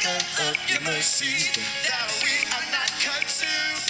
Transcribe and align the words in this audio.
because 0.00 0.56
your 0.70 0.80
mercy 0.80 1.60
that 1.84 2.08
we 2.24 2.32
are 2.56 2.64
not 2.72 2.88
consumed. 2.96 3.84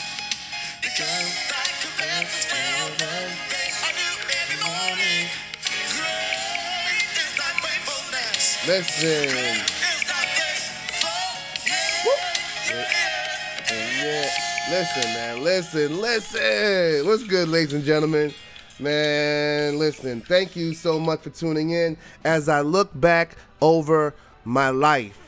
Because 0.83 1.31
thy 1.47 1.67
commandments 1.87 2.51
fail. 2.51 2.91
They 3.47 3.71
are 3.79 3.95
new 3.95 4.15
every 4.43 4.59
morning. 4.59 5.31
Great 5.95 7.15
is 7.15 7.31
thy 7.39 7.51
faithfulness. 7.63 8.59
Listen. 8.67 9.31
Listen, 14.69 15.13
man. 15.15 15.45
Listen, 15.45 16.01
listen. 16.01 17.07
What's 17.07 17.23
good, 17.25 17.49
ladies 17.49 17.73
and 17.73 17.85
gentlemen? 17.85 18.35
Man, 18.81 19.79
listen. 19.79 20.23
Thank 20.23 20.57
you 20.57 20.75
so 20.75 20.99
much 20.99 21.21
for 21.21 21.31
tuning 21.31 21.71
in 21.71 21.97
as 22.25 22.49
I 22.49 22.63
look 22.63 22.91
back 22.99 23.37
over 23.61 24.13
my 24.45 24.71
life. 24.71 25.20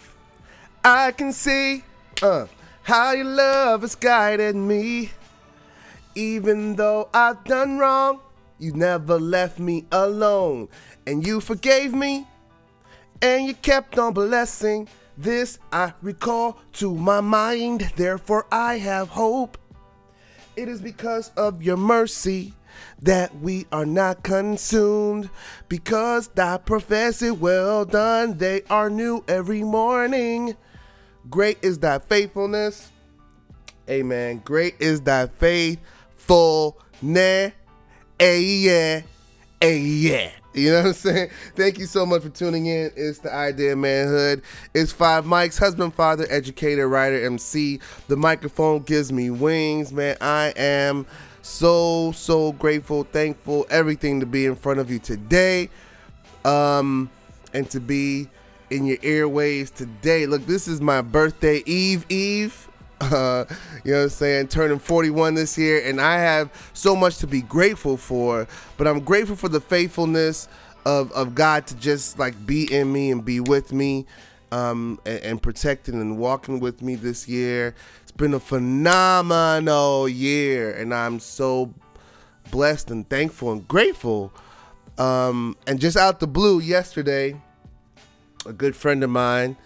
I 0.84 1.12
can 1.12 1.33
see 1.33 1.84
uh, 2.22 2.47
how 2.83 3.12
your 3.12 3.25
love 3.25 3.83
has 3.83 3.94
guided 3.94 4.56
me. 4.56 5.11
Even 6.16 6.74
though 6.74 7.08
I've 7.14 7.44
done 7.44 7.78
wrong, 7.78 8.19
you 8.58 8.72
never 8.72 9.20
left 9.20 9.61
me 9.61 9.86
alone. 9.92 10.69
And 11.06 11.24
you 11.24 11.41
forgave 11.41 11.94
me 11.94 12.27
and 13.20 13.47
you 13.47 13.55
kept 13.55 13.97
on 13.97 14.12
blessing. 14.12 14.89
This 15.16 15.61
I 15.70 15.92
recall 16.02 16.58
to 16.74 16.92
my 16.92 17.20
mind, 17.20 17.92
therefore 17.94 18.46
I 18.50 18.78
have 18.78 19.11
hope. 19.11 19.58
It 20.56 20.69
is 20.69 20.80
because 20.80 21.30
of 21.36 21.62
your 21.62 21.77
mercy 21.77 22.55
that 23.00 23.36
we 23.36 23.67
are 23.70 23.86
not 23.86 24.24
consumed. 24.24 25.30
Because 25.69 26.27
thy 26.28 26.56
profess 26.58 27.22
it 27.22 27.39
well 27.39 27.84
done, 27.84 28.39
they 28.39 28.62
are 28.69 28.91
new 28.91 29.22
every 29.28 29.62
morning. 29.62 30.56
Great 31.31 31.59
is 31.62 31.78
thy 31.78 31.98
faithfulness. 31.98 32.91
Amen. 33.89 34.42
Great 34.45 34.74
is 34.80 35.01
thy 35.01 35.27
faithfulness. 35.27 37.52
Ay, 38.20 38.39
yeah. 38.39 39.02
Ay, 39.61 39.77
yeah. 39.77 40.30
You 40.55 40.70
know 40.70 40.79
what 40.79 40.86
I'm 40.86 40.92
saying? 40.92 41.30
Thank 41.57 41.79
you 41.79 41.86
so 41.86 42.05
much 42.05 42.23
for 42.23 42.29
tuning 42.29 42.67
in. 42.67 42.91
It's 42.95 43.20
the 43.20 43.33
idea 43.33 43.73
of 43.73 43.79
manhood. 43.79 44.42
It's 44.74 44.92
five 44.92 45.24
mics, 45.24 45.58
husband, 45.58 45.95
father, 45.95 46.27
educator, 46.29 46.89
writer, 46.89 47.25
MC. 47.25 47.80
The 48.08 48.17
microphone 48.17 48.83
gives 48.83 49.11
me 49.11 49.30
wings, 49.30 49.92
man. 49.92 50.19
I 50.20 50.52
am 50.57 51.07
so, 51.41 52.13
so 52.13 52.52
grateful, 52.52 53.05
thankful, 53.05 53.67
everything 53.70 54.20
to 54.20 54.27
be 54.27 54.45
in 54.45 54.55
front 54.55 54.79
of 54.79 54.91
you 54.91 54.98
today. 54.98 55.70
Um, 56.45 57.11
and 57.55 57.69
to 57.70 57.80
be 57.80 58.29
in 58.72 58.86
your 58.86 58.98
airways 59.02 59.70
today. 59.70 60.27
Look, 60.27 60.46
this 60.46 60.66
is 60.66 60.80
my 60.80 61.02
birthday 61.02 61.62
eve, 61.66 62.06
eve. 62.08 62.68
Uh, 63.02 63.44
you 63.84 63.90
know 63.90 63.98
what 63.98 64.02
I'm 64.05 64.08
saying? 64.10 64.46
Turning 64.46 64.78
41 64.78 65.34
this 65.34 65.58
year, 65.58 65.83
and 65.84 66.00
I 66.00 66.18
have 66.18 66.70
so 66.72 66.94
much 66.94 67.18
to 67.18 67.27
be 67.27 67.42
grateful 67.42 67.96
for. 67.96 68.46
But 68.77 68.86
I'm 68.86 69.00
grateful 69.00 69.34
for 69.34 69.48
the 69.48 69.60
faithfulness 69.60 70.46
of, 70.86 71.10
of 71.10 71.34
God 71.34 71.66
to 71.66 71.74
just 71.74 72.20
like 72.20 72.46
be 72.46 72.72
in 72.72 72.92
me 72.92 73.10
and 73.10 73.24
be 73.24 73.40
with 73.40 73.72
me, 73.72 74.06
um, 74.52 75.00
and, 75.04 75.18
and 75.18 75.42
protecting 75.42 76.00
and 76.00 76.16
walking 76.16 76.60
with 76.60 76.80
me 76.80 76.94
this 76.94 77.27
year. 77.27 77.74
It's 78.02 78.12
been 78.12 78.34
a 78.34 78.40
phenomenal 78.40 80.08
year, 80.08 80.72
and 80.72 80.94
I'm 80.94 81.18
so 81.18 81.74
blessed 82.52 82.92
and 82.92 83.08
thankful 83.10 83.50
and 83.50 83.66
grateful. 83.66 84.33
Um, 84.96 85.56
and 85.66 85.80
just 85.80 85.96
out 85.96 86.20
the 86.20 86.28
blue 86.28 86.60
yesterday, 86.60 87.40
a 88.47 88.53
good 88.53 88.75
friend 88.75 89.03
of 89.05 89.11
mine 89.11 89.57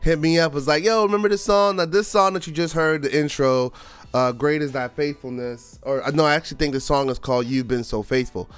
hit 0.00 0.18
me 0.18 0.38
up 0.38 0.52
was 0.52 0.68
like 0.68 0.84
yo 0.84 1.02
remember 1.04 1.28
this 1.28 1.42
song? 1.42 1.76
Now 1.76 1.86
this 1.86 2.08
song 2.08 2.34
that 2.34 2.46
you 2.46 2.52
just 2.52 2.74
heard 2.74 3.02
the 3.02 3.16
intro 3.16 3.72
uh 4.12 4.32
great 4.32 4.62
is 4.62 4.72
thy 4.72 4.88
faithfulness 4.88 5.78
or 5.82 6.02
uh, 6.02 6.10
no 6.10 6.24
i 6.24 6.34
actually 6.34 6.58
think 6.58 6.72
the 6.72 6.80
song 6.80 7.08
is 7.10 7.18
called 7.18 7.46
you've 7.46 7.68
been 7.68 7.84
so 7.84 8.02
faithful. 8.02 8.48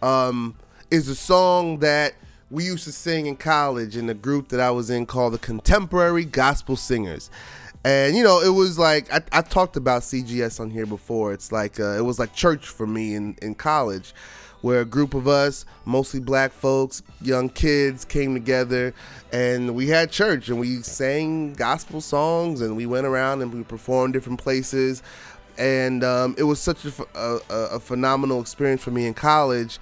Um 0.00 0.54
is 0.90 1.08
a 1.08 1.14
song 1.14 1.78
that 1.78 2.14
we 2.50 2.64
used 2.64 2.84
to 2.84 2.92
sing 2.92 3.26
in 3.26 3.36
college 3.36 3.96
in 3.96 4.06
the 4.06 4.14
group 4.14 4.48
that 4.48 4.60
i 4.60 4.70
was 4.70 4.90
in 4.90 5.06
called 5.06 5.34
the 5.34 5.38
contemporary 5.38 6.24
gospel 6.24 6.76
singers. 6.76 7.30
And 7.84 8.16
you 8.16 8.22
know 8.22 8.40
it 8.40 8.50
was 8.50 8.78
like 8.78 9.12
i, 9.12 9.20
I 9.32 9.42
talked 9.42 9.76
about 9.76 10.02
cgs 10.02 10.60
on 10.60 10.70
here 10.70 10.86
before. 10.86 11.32
It's 11.32 11.50
like 11.50 11.80
uh, 11.80 11.98
it 11.98 12.04
was 12.04 12.18
like 12.18 12.32
church 12.32 12.66
for 12.66 12.86
me 12.86 13.14
in 13.14 13.36
in 13.42 13.54
college 13.54 14.14
where 14.62 14.80
a 14.80 14.84
group 14.84 15.12
of 15.14 15.28
us, 15.28 15.64
mostly 15.84 16.20
black 16.20 16.52
folks, 16.52 17.02
young 17.20 17.48
kids, 17.48 18.04
came 18.04 18.32
together 18.32 18.94
and 19.32 19.74
we 19.74 19.88
had 19.88 20.10
church 20.10 20.48
and 20.48 20.58
we 20.58 20.82
sang 20.82 21.52
gospel 21.54 22.00
songs 22.00 22.60
and 22.60 22.76
we 22.76 22.86
went 22.86 23.06
around 23.06 23.42
and 23.42 23.52
we 23.52 23.62
performed 23.64 24.14
different 24.14 24.40
places. 24.40 25.02
And 25.58 26.02
um, 26.02 26.34
it 26.38 26.44
was 26.44 26.60
such 26.60 26.84
a, 26.84 26.92
a, 27.14 27.40
a- 27.50 27.80
phenomenal 27.80 28.40
experience 28.40 28.82
for 28.82 28.90
me 28.90 29.06
in 29.06 29.14
college. 29.14 29.78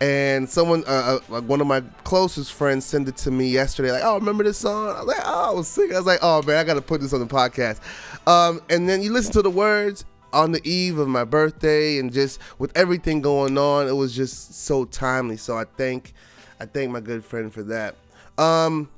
And 0.00 0.48
someone, 0.48 0.82
uh, 0.86 1.18
uh, 1.30 1.42
one 1.42 1.60
of 1.60 1.66
my 1.66 1.82
closest 2.04 2.54
friends, 2.54 2.86
sent 2.86 3.06
it 3.06 3.18
to 3.18 3.30
me 3.30 3.48
yesterday. 3.50 3.92
Like, 3.92 4.02
oh, 4.02 4.14
remember 4.14 4.44
this 4.44 4.56
song? 4.56 4.88
I 4.88 5.00
was 5.00 5.06
like, 5.08 5.22
oh, 5.26 5.50
I 5.50 5.54
was 5.54 5.68
sick. 5.68 5.92
I 5.92 5.98
was 5.98 6.06
like, 6.06 6.20
oh 6.22 6.40
man, 6.42 6.56
I 6.56 6.64
got 6.64 6.74
to 6.74 6.80
put 6.80 7.02
this 7.02 7.12
on 7.12 7.20
the 7.20 7.26
podcast. 7.26 7.80
Um, 8.26 8.62
and 8.70 8.88
then 8.88 9.02
you 9.02 9.12
listen 9.12 9.32
to 9.32 9.42
the 9.42 9.50
words, 9.50 10.06
on 10.32 10.52
the 10.52 10.60
eve 10.68 10.98
of 10.98 11.08
my 11.08 11.24
birthday 11.24 11.98
and 11.98 12.12
just 12.12 12.40
with 12.58 12.76
everything 12.76 13.20
going 13.20 13.58
on 13.58 13.88
it 13.88 13.92
was 13.92 14.14
just 14.14 14.54
so 14.54 14.84
timely. 14.84 15.36
So 15.36 15.56
i 15.56 15.64
thank 15.76 16.12
i 16.60 16.66
thank 16.66 16.90
my 16.90 17.00
good 17.00 17.24
friend 17.24 17.52
for 17.52 17.62
that. 17.64 17.96
Um 18.38 18.88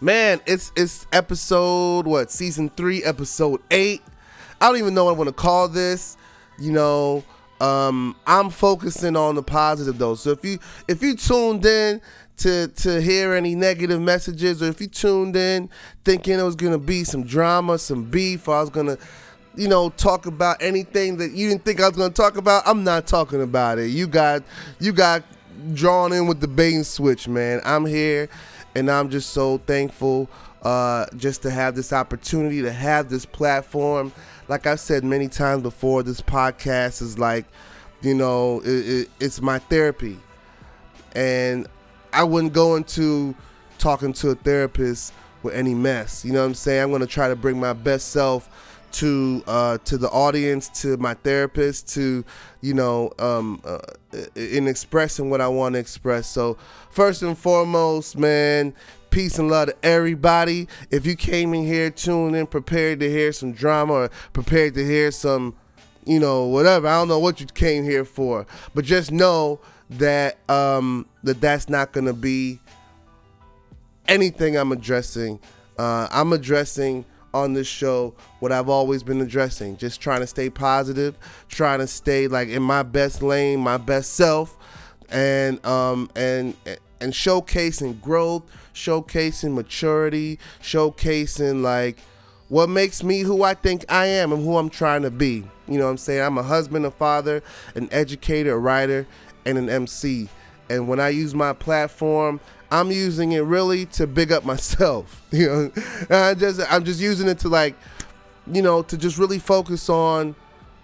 man 0.00 0.40
it's 0.46 0.72
it's 0.76 1.06
episode 1.12 2.06
what 2.06 2.30
season 2.30 2.68
three 2.70 3.02
episode 3.04 3.60
eight? 3.70 4.02
I 4.60 4.68
don't 4.68 4.78
even 4.78 4.94
know 4.94 5.04
what 5.06 5.14
i 5.14 5.18
want 5.18 5.28
to 5.28 5.34
call 5.34 5.68
this 5.68 6.16
you 6.58 6.72
know? 6.72 7.24
Um 7.60 8.16
i'm 8.26 8.50
focusing 8.50 9.16
on 9.16 9.34
the 9.34 9.42
positive 9.42 9.98
though. 9.98 10.16
So 10.16 10.30
if 10.30 10.44
you 10.44 10.58
if 10.88 11.02
you 11.02 11.16
tuned 11.16 11.64
in 11.64 12.00
to 12.36 12.68
to 12.68 13.00
hear 13.00 13.32
any 13.34 13.54
negative 13.54 14.00
messages 14.00 14.62
or 14.62 14.66
if 14.66 14.80
you 14.80 14.86
tuned 14.86 15.36
in 15.36 15.70
thinking 16.04 16.38
it 16.38 16.42
was 16.42 16.56
gonna 16.56 16.78
be 16.78 17.04
some 17.04 17.22
drama 17.22 17.78
some 17.78 18.04
beef 18.04 18.48
i 18.48 18.60
was 18.60 18.70
gonna 18.70 18.98
you 19.56 19.68
know, 19.68 19.90
talk 19.90 20.26
about 20.26 20.62
anything 20.62 21.16
that 21.18 21.32
you 21.32 21.48
didn't 21.48 21.64
think 21.64 21.80
I 21.80 21.88
was 21.88 21.96
going 21.96 22.10
to 22.10 22.16
talk 22.16 22.36
about, 22.36 22.62
I'm 22.66 22.84
not 22.84 23.06
talking 23.06 23.42
about 23.42 23.78
it. 23.78 23.88
You 23.88 24.06
got 24.06 24.42
you 24.80 24.92
got 24.92 25.22
drawn 25.72 26.12
in 26.12 26.26
with 26.26 26.40
the 26.40 26.48
bait 26.48 26.74
and 26.74 26.86
switch, 26.86 27.28
man. 27.28 27.60
I'm 27.64 27.86
here 27.86 28.28
and 28.74 28.90
I'm 28.90 29.10
just 29.10 29.30
so 29.30 29.58
thankful 29.58 30.28
uh, 30.62 31.06
just 31.16 31.42
to 31.42 31.50
have 31.50 31.74
this 31.74 31.92
opportunity 31.92 32.62
to 32.62 32.72
have 32.72 33.08
this 33.08 33.24
platform. 33.24 34.12
Like 34.48 34.66
I've 34.66 34.80
said 34.80 35.04
many 35.04 35.28
times 35.28 35.62
before, 35.62 36.02
this 36.02 36.20
podcast 36.20 37.02
is 37.02 37.18
like, 37.18 37.46
you 38.02 38.14
know, 38.14 38.60
it, 38.60 38.88
it, 38.88 39.10
it's 39.20 39.40
my 39.40 39.58
therapy. 39.58 40.18
And 41.14 41.66
I 42.12 42.24
wouldn't 42.24 42.52
go 42.52 42.76
into 42.76 43.34
talking 43.78 44.12
to 44.14 44.30
a 44.30 44.34
therapist 44.34 45.12
with 45.42 45.54
any 45.54 45.74
mess. 45.74 46.24
You 46.24 46.32
know 46.32 46.40
what 46.40 46.46
I'm 46.46 46.54
saying? 46.54 46.82
I'm 46.82 46.98
to 46.98 47.06
try 47.06 47.28
to 47.28 47.36
bring 47.36 47.60
my 47.60 47.72
best 47.72 48.08
self 48.08 48.48
to 48.94 49.42
uh, 49.46 49.78
to 49.78 49.98
the 49.98 50.08
audience, 50.08 50.68
to 50.82 50.96
my 50.96 51.14
therapist, 51.14 51.88
to 51.94 52.24
you 52.60 52.74
know, 52.74 53.12
um, 53.18 53.60
uh, 53.64 53.78
in 54.34 54.68
expressing 54.68 55.30
what 55.30 55.40
I 55.40 55.48
want 55.48 55.74
to 55.74 55.78
express. 55.78 56.28
So 56.28 56.56
first 56.90 57.22
and 57.22 57.36
foremost, 57.36 58.16
man, 58.16 58.72
peace 59.10 59.38
and 59.38 59.50
love 59.50 59.68
to 59.68 59.76
everybody. 59.84 60.68
If 60.90 61.06
you 61.06 61.16
came 61.16 61.54
in 61.54 61.66
here 61.66 61.90
tuned 61.90 62.36
in, 62.36 62.46
prepared 62.46 63.00
to 63.00 63.10
hear 63.10 63.32
some 63.32 63.52
drama 63.52 63.92
or 63.92 64.10
prepared 64.32 64.74
to 64.74 64.84
hear 64.84 65.10
some, 65.10 65.56
you 66.04 66.20
know, 66.20 66.44
whatever. 66.44 66.86
I 66.86 66.92
don't 66.92 67.08
know 67.08 67.18
what 67.18 67.40
you 67.40 67.46
came 67.46 67.84
here 67.84 68.04
for, 68.04 68.46
but 68.74 68.84
just 68.84 69.10
know 69.10 69.60
that 69.90 70.38
um, 70.48 71.06
that 71.24 71.40
that's 71.40 71.68
not 71.68 71.92
gonna 71.92 72.12
be 72.12 72.60
anything 74.06 74.56
I'm 74.56 74.70
addressing. 74.70 75.40
Uh, 75.76 76.06
I'm 76.12 76.32
addressing 76.32 77.04
on 77.34 77.52
this 77.52 77.66
show 77.66 78.14
what 78.38 78.52
I've 78.52 78.68
always 78.68 79.02
been 79.02 79.20
addressing. 79.20 79.76
Just 79.76 80.00
trying 80.00 80.20
to 80.20 80.26
stay 80.26 80.48
positive, 80.48 81.18
trying 81.48 81.80
to 81.80 81.86
stay 81.86 82.28
like 82.28 82.48
in 82.48 82.62
my 82.62 82.82
best 82.82 83.22
lane, 83.22 83.60
my 83.60 83.76
best 83.76 84.14
self, 84.14 84.56
and 85.10 85.64
um 85.66 86.08
and 86.16 86.54
and 87.00 87.12
showcasing 87.12 88.00
growth, 88.00 88.44
showcasing 88.72 89.52
maturity, 89.52 90.38
showcasing 90.62 91.62
like 91.62 91.98
what 92.48 92.68
makes 92.68 93.02
me 93.02 93.20
who 93.20 93.42
I 93.42 93.54
think 93.54 93.84
I 93.88 94.06
am 94.06 94.32
and 94.32 94.44
who 94.44 94.56
I'm 94.56 94.70
trying 94.70 95.02
to 95.02 95.10
be. 95.10 95.44
You 95.66 95.78
know 95.78 95.84
what 95.84 95.90
I'm 95.90 95.96
saying? 95.96 96.22
I'm 96.22 96.38
a 96.38 96.42
husband, 96.42 96.86
a 96.86 96.90
father, 96.90 97.42
an 97.74 97.88
educator, 97.90 98.52
a 98.52 98.58
writer, 98.58 99.06
and 99.44 99.58
an 99.58 99.68
MC. 99.68 100.28
And 100.70 100.88
when 100.88 101.00
I 101.00 101.08
use 101.08 101.34
my 101.34 101.52
platform, 101.52 102.40
I'm 102.74 102.90
using 102.90 103.30
it 103.32 103.40
really 103.40 103.86
to 103.86 104.06
big 104.08 104.32
up 104.32 104.44
myself. 104.44 105.22
You 105.30 105.46
know, 106.10 106.16
I 106.16 106.34
just 106.34 106.60
I'm 106.70 106.84
just 106.84 107.00
using 107.00 107.28
it 107.28 107.40
to 107.40 107.48
like, 107.48 107.76
you 108.52 108.62
know, 108.62 108.82
to 108.82 108.96
just 108.96 109.18
really 109.18 109.38
focus 109.38 109.88
on 109.88 110.36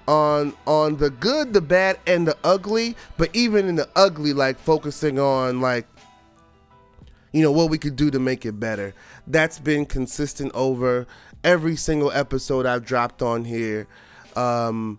on 0.09 0.55
on 0.67 0.97
the 0.97 1.11
good, 1.11 1.53
the 1.53 1.61
bad, 1.61 1.99
and 2.07 2.27
the 2.27 2.37
ugly. 2.43 2.97
But 3.17 3.31
even 3.35 3.69
in 3.69 3.77
the 3.77 3.89
ugly, 3.95 4.33
like 4.33 4.59
focusing 4.59 5.19
on 5.21 5.61
like 5.61 5.87
you 7.33 7.43
know 7.43 7.53
what 7.53 7.71
we 7.71 7.79
could 7.79 7.97
do 7.97 8.11
to 8.11 8.19
make 8.19 8.45
it 8.45 8.59
better. 8.59 8.93
That's 9.27 9.59
been 9.61 9.87
consistent 9.87 10.51
over 10.55 11.07
every 11.45 11.77
single 11.77 12.11
episode 12.13 12.67
I've 12.67 12.85
dropped 12.85 13.23
on 13.23 13.45
here. 13.45 13.87
Um, 14.35 14.99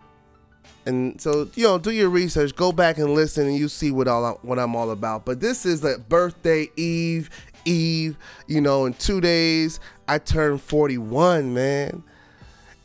and 0.84 1.20
so 1.20 1.48
you 1.54 1.64
know, 1.64 1.78
do 1.78 1.90
your 1.90 2.08
research, 2.08 2.54
go 2.56 2.72
back 2.72 2.98
and 2.98 3.14
listen, 3.14 3.46
and 3.46 3.56
you 3.56 3.68
see 3.68 3.90
what 3.90 4.08
all 4.08 4.38
what 4.42 4.58
I'm 4.58 4.74
all 4.74 4.90
about. 4.90 5.24
But 5.24 5.40
this 5.40 5.64
is 5.64 5.84
a 5.84 5.98
birthday 5.98 6.68
eve, 6.76 7.30
eve. 7.64 8.16
You 8.46 8.60
know, 8.60 8.86
in 8.86 8.94
two 8.94 9.20
days 9.20 9.78
I 10.08 10.18
turn 10.18 10.58
41, 10.58 11.54
man, 11.54 12.02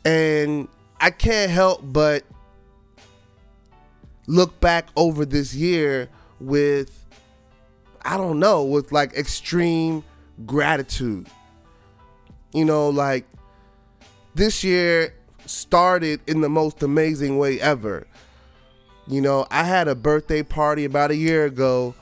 and 0.04 0.68
I 1.00 1.10
can't 1.10 1.50
help 1.50 1.80
but 1.84 2.24
look 4.26 4.60
back 4.60 4.88
over 4.94 5.24
this 5.24 5.54
year 5.54 6.08
with 6.38 7.04
I 8.02 8.16
don't 8.16 8.38
know, 8.38 8.64
with 8.64 8.92
like 8.92 9.14
extreme 9.14 10.04
gratitude. 10.46 11.26
You 12.52 12.64
know, 12.64 12.90
like 12.90 13.26
this 14.34 14.62
year 14.62 15.14
started 15.48 16.20
in 16.26 16.40
the 16.40 16.48
most 16.48 16.82
amazing 16.82 17.38
way 17.38 17.60
ever. 17.60 18.06
You 19.06 19.20
know, 19.20 19.46
I 19.50 19.64
had 19.64 19.88
a 19.88 19.94
birthday 19.94 20.42
party 20.42 20.84
about 20.84 21.10
a 21.10 21.16
year 21.16 21.46
ago, 21.46 21.94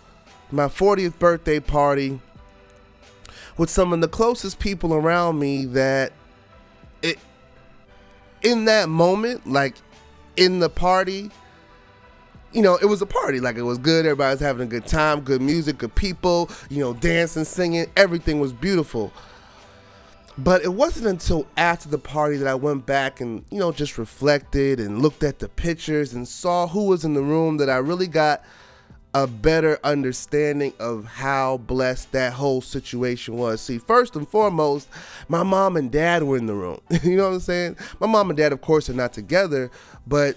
my 0.51 0.67
40th 0.67 1.19
birthday 1.19 1.61
party, 1.61 2.21
with 3.57 3.71
some 3.71 3.93
of 3.93 4.01
the 4.01 4.09
closest 4.09 4.59
people 4.59 4.93
around 4.93 5.39
me 5.39 5.65
that 5.67 6.13
it 7.03 7.19
in 8.43 8.65
that 8.67 8.89
moment, 8.89 9.47
like 9.47 9.77
in 10.37 10.59
the 10.59 10.69
party, 10.69 11.31
you 12.53 12.63
know, 12.63 12.77
it 12.77 12.87
was 12.87 13.03
a 13.03 13.07
party. 13.07 13.39
Like 13.41 13.57
it 13.57 13.63
was 13.63 13.79
good. 13.79 14.07
Everybody 14.07 14.33
was 14.33 14.41
having 14.41 14.67
a 14.67 14.71
good 14.71 14.87
time, 14.87 15.21
good 15.21 15.41
music, 15.41 15.79
good 15.79 15.95
people, 15.95 16.51
you 16.71 16.81
know, 16.81 16.95
dancing, 16.95 17.45
singing. 17.45 17.87
Everything 17.97 18.41
was 18.41 18.53
beautiful. 18.53 19.13
But 20.39 20.63
it 20.63 20.75
wasn't 20.75 21.07
until 21.07 21.47
after 21.57 21.89
the 21.89 21.99
party 21.99 22.37
that 22.37 22.47
I 22.47 22.55
went 22.55 22.85
back 22.85 23.21
and, 23.21 23.45
you 23.51 23.59
know, 23.59 23.73
just 23.73 23.97
reflected 23.97 24.81
and 24.81 25.01
looked 25.01 25.23
at 25.23 25.39
the 25.39 25.49
pictures 25.49 26.13
and 26.13 26.29
saw 26.29 26.67
who 26.67 26.85
was 26.87 27.05
in 27.05 27.15
the 27.15 27.23
room 27.23 27.57
that 27.57 27.71
I 27.71 27.77
really 27.77 28.07
got 28.07 28.45
a 29.15 29.27
better 29.27 29.79
understanding 29.83 30.75
of 30.79 31.07
how 31.07 31.57
blessed 31.57 32.13
that 32.13 32.35
whole 32.35 32.61
situation 32.61 33.35
was. 33.35 33.63
See, 33.63 33.79
first 33.79 34.15
and 34.15 34.29
foremost, 34.29 34.89
my 35.27 35.43
mom 35.43 35.79
and 35.79 35.91
dad 35.91 36.23
were 36.23 36.37
in 36.37 36.45
the 36.45 36.55
room. 36.55 36.83
you 37.03 37.17
know 37.17 37.29
what 37.29 37.35
I'm 37.37 37.41
saying? 37.41 37.77
My 37.99 38.07
mom 38.07 38.29
and 38.29 38.37
dad, 38.37 38.53
of 38.53 38.61
course, 38.61 38.91
are 38.91 38.95
not 38.95 39.15
together, 39.15 39.71
but 40.07 40.37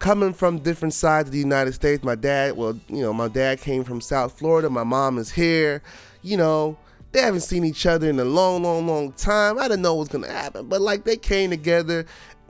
coming 0.00 0.32
from 0.32 0.58
different 0.58 0.92
sides 0.92 1.28
of 1.28 1.32
the 1.32 1.38
United 1.38 1.72
States, 1.72 2.02
my 2.02 2.16
dad, 2.16 2.56
well, 2.56 2.76
you 2.88 3.00
know, 3.00 3.12
my 3.12 3.28
dad 3.28 3.60
came 3.60 3.84
from 3.84 4.00
South 4.00 4.36
Florida, 4.36 4.68
my 4.68 4.82
mom 4.82 5.16
is 5.16 5.30
here, 5.30 5.80
you 6.20 6.36
know, 6.36 6.76
they 7.14 7.20
haven't 7.20 7.42
seen 7.42 7.64
each 7.64 7.86
other 7.86 8.10
in 8.10 8.18
a 8.18 8.24
long, 8.24 8.64
long, 8.64 8.88
long 8.88 9.12
time. 9.12 9.56
I 9.56 9.68
didn't 9.68 9.82
know 9.82 9.94
what 9.94 10.00
was 10.00 10.08
gonna 10.08 10.32
happen, 10.32 10.66
but 10.66 10.80
like 10.80 11.04
they 11.04 11.16
came 11.16 11.50
together 11.50 12.06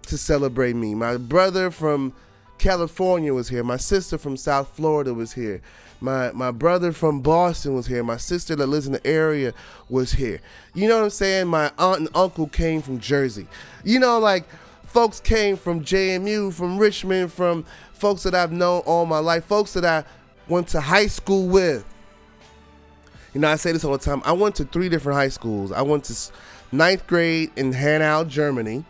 to 0.06 0.16
celebrate 0.16 0.74
me. 0.74 0.94
My 0.94 1.18
brother 1.18 1.70
from 1.70 2.14
California 2.56 3.34
was 3.34 3.50
here. 3.50 3.62
My 3.62 3.76
sister 3.76 4.16
from 4.16 4.38
South 4.38 4.74
Florida 4.74 5.12
was 5.12 5.34
here. 5.34 5.60
My 6.00 6.32
my 6.32 6.50
brother 6.50 6.92
from 6.92 7.20
Boston 7.20 7.74
was 7.74 7.86
here. 7.86 8.02
My 8.02 8.16
sister 8.16 8.56
that 8.56 8.66
lives 8.66 8.86
in 8.86 8.94
the 8.94 9.06
area 9.06 9.52
was 9.90 10.12
here. 10.12 10.40
You 10.72 10.88
know 10.88 10.96
what 10.96 11.04
I'm 11.04 11.10
saying? 11.10 11.46
My 11.46 11.70
aunt 11.78 11.98
and 12.00 12.08
uncle 12.14 12.46
came 12.46 12.80
from 12.80 12.98
Jersey. 13.00 13.46
You 13.84 13.98
know, 13.98 14.18
like 14.18 14.46
folks 14.86 15.20
came 15.20 15.58
from 15.58 15.84
JMU, 15.84 16.54
from 16.54 16.78
Richmond, 16.78 17.30
from 17.30 17.66
folks 17.92 18.22
that 18.22 18.34
I've 18.34 18.52
known 18.52 18.80
all 18.86 19.04
my 19.04 19.18
life, 19.18 19.44
folks 19.44 19.74
that 19.74 19.84
I 19.84 20.04
went 20.48 20.68
to 20.68 20.80
high 20.80 21.08
school 21.08 21.48
with. 21.48 21.84
You 23.34 23.40
know, 23.40 23.48
I 23.48 23.56
say 23.56 23.72
this 23.72 23.84
all 23.84 23.92
the 23.92 23.98
time. 23.98 24.22
I 24.24 24.32
went 24.32 24.54
to 24.56 24.64
three 24.64 24.88
different 24.88 25.16
high 25.16 25.28
schools. 25.28 25.72
I 25.72 25.82
went 25.82 26.04
to 26.04 26.32
ninth 26.70 27.06
grade 27.08 27.50
in 27.56 27.72
Hanau, 27.72 28.24
Germany. 28.24 28.84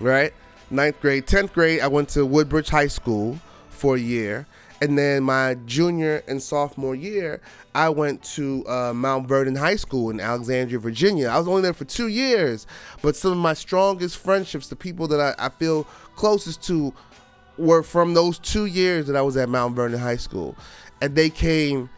Right? 0.00 0.34
Ninth 0.70 1.00
grade. 1.00 1.28
Tenth 1.28 1.52
grade, 1.52 1.80
I 1.80 1.86
went 1.86 2.08
to 2.10 2.26
Woodbridge 2.26 2.68
High 2.68 2.88
School 2.88 3.38
for 3.70 3.94
a 3.94 4.00
year. 4.00 4.46
And 4.80 4.98
then 4.98 5.22
my 5.22 5.54
junior 5.66 6.24
and 6.26 6.42
sophomore 6.42 6.96
year, 6.96 7.40
I 7.72 7.90
went 7.90 8.24
to 8.34 8.66
uh, 8.66 8.92
Mount 8.92 9.28
Vernon 9.28 9.54
High 9.54 9.76
School 9.76 10.10
in 10.10 10.18
Alexandria, 10.18 10.80
Virginia. 10.80 11.28
I 11.28 11.38
was 11.38 11.46
only 11.46 11.62
there 11.62 11.72
for 11.72 11.84
two 11.84 12.08
years, 12.08 12.66
but 13.00 13.14
some 13.14 13.30
of 13.30 13.38
my 13.38 13.54
strongest 13.54 14.18
friendships, 14.18 14.66
the 14.66 14.74
people 14.74 15.06
that 15.06 15.20
I, 15.20 15.46
I 15.46 15.48
feel 15.50 15.84
closest 16.16 16.64
to, 16.64 16.92
were 17.56 17.84
from 17.84 18.14
those 18.14 18.40
two 18.40 18.66
years 18.66 19.06
that 19.06 19.14
I 19.14 19.22
was 19.22 19.36
at 19.36 19.48
Mount 19.48 19.76
Vernon 19.76 20.00
High 20.00 20.16
School. 20.16 20.56
And 21.00 21.14
they 21.14 21.30
came 21.30 21.88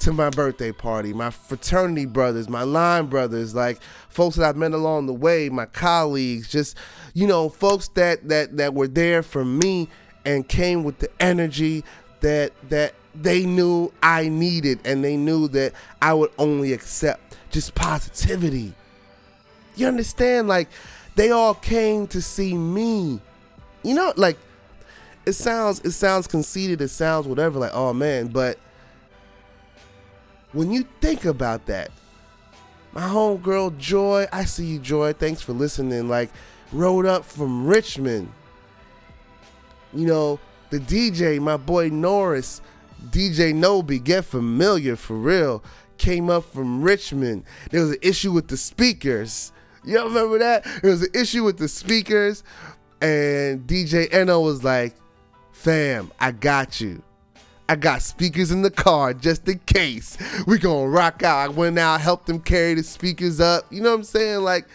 to 0.00 0.12
my 0.12 0.30
birthday 0.30 0.72
party, 0.72 1.12
my 1.12 1.30
fraternity 1.30 2.06
brothers, 2.06 2.48
my 2.48 2.62
line 2.62 3.06
brothers, 3.06 3.54
like 3.54 3.80
folks 4.08 4.36
that 4.36 4.48
I've 4.48 4.56
met 4.56 4.72
along 4.72 5.06
the 5.06 5.12
way, 5.12 5.48
my 5.48 5.66
colleagues, 5.66 6.48
just 6.48 6.76
you 7.14 7.26
know, 7.26 7.48
folks 7.48 7.88
that 7.88 8.28
that 8.28 8.56
that 8.56 8.74
were 8.74 8.88
there 8.88 9.22
for 9.22 9.44
me 9.44 9.88
and 10.24 10.48
came 10.48 10.84
with 10.84 10.98
the 10.98 11.10
energy 11.20 11.84
that 12.20 12.52
that 12.68 12.94
they 13.14 13.44
knew 13.44 13.92
I 14.02 14.28
needed 14.28 14.80
and 14.84 15.04
they 15.04 15.16
knew 15.16 15.48
that 15.48 15.72
I 16.00 16.14
would 16.14 16.30
only 16.38 16.72
accept 16.72 17.36
just 17.50 17.74
positivity. 17.74 18.74
You 19.76 19.86
understand 19.86 20.48
like 20.48 20.68
they 21.16 21.30
all 21.30 21.54
came 21.54 22.06
to 22.08 22.22
see 22.22 22.54
me. 22.54 23.20
You 23.82 23.94
know, 23.94 24.12
like 24.16 24.38
it 25.26 25.32
sounds 25.32 25.80
it 25.80 25.92
sounds 25.92 26.26
conceited, 26.26 26.80
it 26.80 26.88
sounds 26.88 27.26
whatever 27.26 27.58
like 27.58 27.72
oh 27.74 27.92
man, 27.92 28.28
but 28.28 28.58
when 30.52 30.70
you 30.70 30.84
think 31.00 31.24
about 31.24 31.66
that, 31.66 31.90
my 32.92 33.02
homegirl 33.02 33.78
Joy, 33.78 34.26
I 34.32 34.44
see 34.44 34.66
you, 34.66 34.78
Joy. 34.78 35.12
Thanks 35.12 35.40
for 35.42 35.52
listening. 35.52 36.08
Like, 36.08 36.30
rode 36.72 37.06
up 37.06 37.24
from 37.24 37.66
Richmond. 37.66 38.32
You 39.92 40.06
know, 40.06 40.40
the 40.70 40.78
DJ, 40.78 41.40
my 41.40 41.56
boy 41.56 41.88
Norris, 41.88 42.60
DJ 43.10 43.54
Nobi, 43.54 44.02
get 44.02 44.24
familiar 44.24 44.96
for 44.96 45.14
real, 45.14 45.62
came 45.98 46.30
up 46.30 46.44
from 46.44 46.82
Richmond. 46.82 47.44
There 47.70 47.82
was 47.82 47.92
an 47.92 47.98
issue 48.02 48.32
with 48.32 48.48
the 48.48 48.56
speakers. 48.56 49.52
You 49.84 49.98
all 49.98 50.08
remember 50.08 50.38
that? 50.38 50.64
There 50.82 50.90
was 50.90 51.02
an 51.02 51.10
issue 51.14 51.44
with 51.44 51.58
the 51.58 51.68
speakers, 51.68 52.42
and 53.00 53.66
DJ 53.66 54.12
Eno 54.12 54.40
was 54.40 54.62
like, 54.62 54.94
fam, 55.52 56.10
I 56.18 56.32
got 56.32 56.80
you. 56.80 57.02
I 57.70 57.76
got 57.76 58.02
speakers 58.02 58.50
in 58.50 58.62
the 58.62 58.70
car 58.70 59.14
just 59.14 59.46
in 59.46 59.60
case. 59.60 60.18
We 60.44 60.58
gonna 60.58 60.88
rock 60.88 61.22
out. 61.22 61.38
I 61.38 61.46
went 61.46 61.78
out, 61.78 62.00
helped 62.00 62.26
them 62.26 62.40
carry 62.40 62.74
the 62.74 62.82
speakers 62.82 63.38
up. 63.38 63.64
You 63.70 63.80
know 63.80 63.90
what 63.90 63.98
I'm 63.98 64.02
saying? 64.02 64.40
Like, 64.40 64.66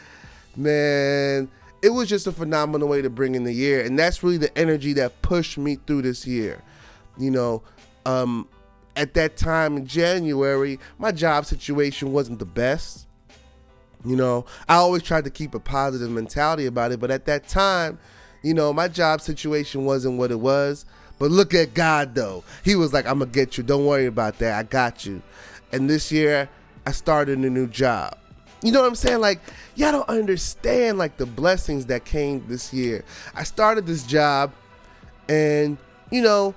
man, 0.55 1.49
it 1.81 1.89
was 1.89 2.07
just 2.07 2.25
a 2.25 2.31
phenomenal 2.31 2.87
way 2.87 3.01
to 3.01 3.09
bring 3.09 3.35
in 3.35 3.43
the 3.43 3.51
year. 3.51 3.83
And 3.83 3.99
that's 3.99 4.23
really 4.23 4.37
the 4.37 4.57
energy 4.57 4.93
that 4.93 5.21
pushed 5.21 5.57
me 5.57 5.77
through 5.85 6.03
this 6.03 6.25
year. 6.25 6.61
You 7.17 7.31
know, 7.31 7.63
um, 8.05 8.47
at 8.95 9.13
that 9.15 9.35
time 9.35 9.75
in 9.75 9.85
January, 9.85 10.79
my 10.97 11.11
job 11.11 11.45
situation 11.45 12.13
wasn't 12.13 12.39
the 12.39 12.45
best. 12.45 13.07
You 14.05 14.15
know, 14.15 14.45
I 14.69 14.75
always 14.75 15.03
tried 15.03 15.25
to 15.25 15.29
keep 15.29 15.53
a 15.53 15.59
positive 15.59 16.11
mentality 16.11 16.65
about 16.65 16.93
it, 16.93 17.01
but 17.01 17.11
at 17.11 17.25
that 17.25 17.49
time, 17.49 17.99
you 18.41 18.53
know, 18.53 18.71
my 18.71 18.87
job 18.87 19.19
situation 19.19 19.83
wasn't 19.83 20.17
what 20.17 20.31
it 20.31 20.39
was. 20.39 20.85
But 21.17 21.31
look 21.31 21.53
at 21.53 21.73
God 21.73 22.15
though. 22.15 22.43
He 22.63 22.75
was 22.75 22.93
like, 22.93 23.05
I'm 23.05 23.19
gonna 23.19 23.31
get 23.31 23.57
you. 23.57 23.63
Don't 23.63 23.85
worry 23.85 24.05
about 24.05 24.37
that. 24.39 24.57
I 24.57 24.63
got 24.63 25.05
you. 25.05 25.21
And 25.71 25.89
this 25.89 26.11
year 26.11 26.49
I 26.85 26.91
started 26.91 27.39
a 27.39 27.49
new 27.49 27.67
job. 27.67 28.17
You 28.61 28.71
know 28.71 28.81
what 28.81 28.87
I'm 28.87 28.95
saying? 28.95 29.19
Like, 29.19 29.39
y'all 29.75 29.91
don't 29.91 30.09
understand 30.09 30.97
like 30.97 31.17
the 31.17 31.25
blessings 31.25 31.85
that 31.87 32.05
came 32.05 32.43
this 32.47 32.73
year. 32.73 33.03
I 33.35 33.43
started 33.43 33.85
this 33.85 34.03
job 34.03 34.53
and, 35.29 35.77
you 36.11 36.21
know, 36.21 36.55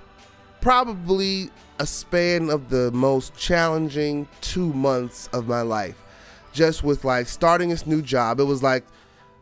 probably 0.61 1.49
a 1.79 1.85
span 1.85 2.49
of 2.49 2.69
the 2.69 2.91
most 2.91 3.35
challenging 3.35 4.27
two 4.41 4.73
months 4.73 5.29
of 5.33 5.47
my 5.47 5.61
life. 5.61 5.95
Just 6.51 6.83
with 6.83 7.05
like 7.05 7.27
starting 7.27 7.69
this 7.69 7.85
new 7.85 8.01
job. 8.01 8.39
It 8.39 8.45
was 8.45 8.63
like 8.63 8.83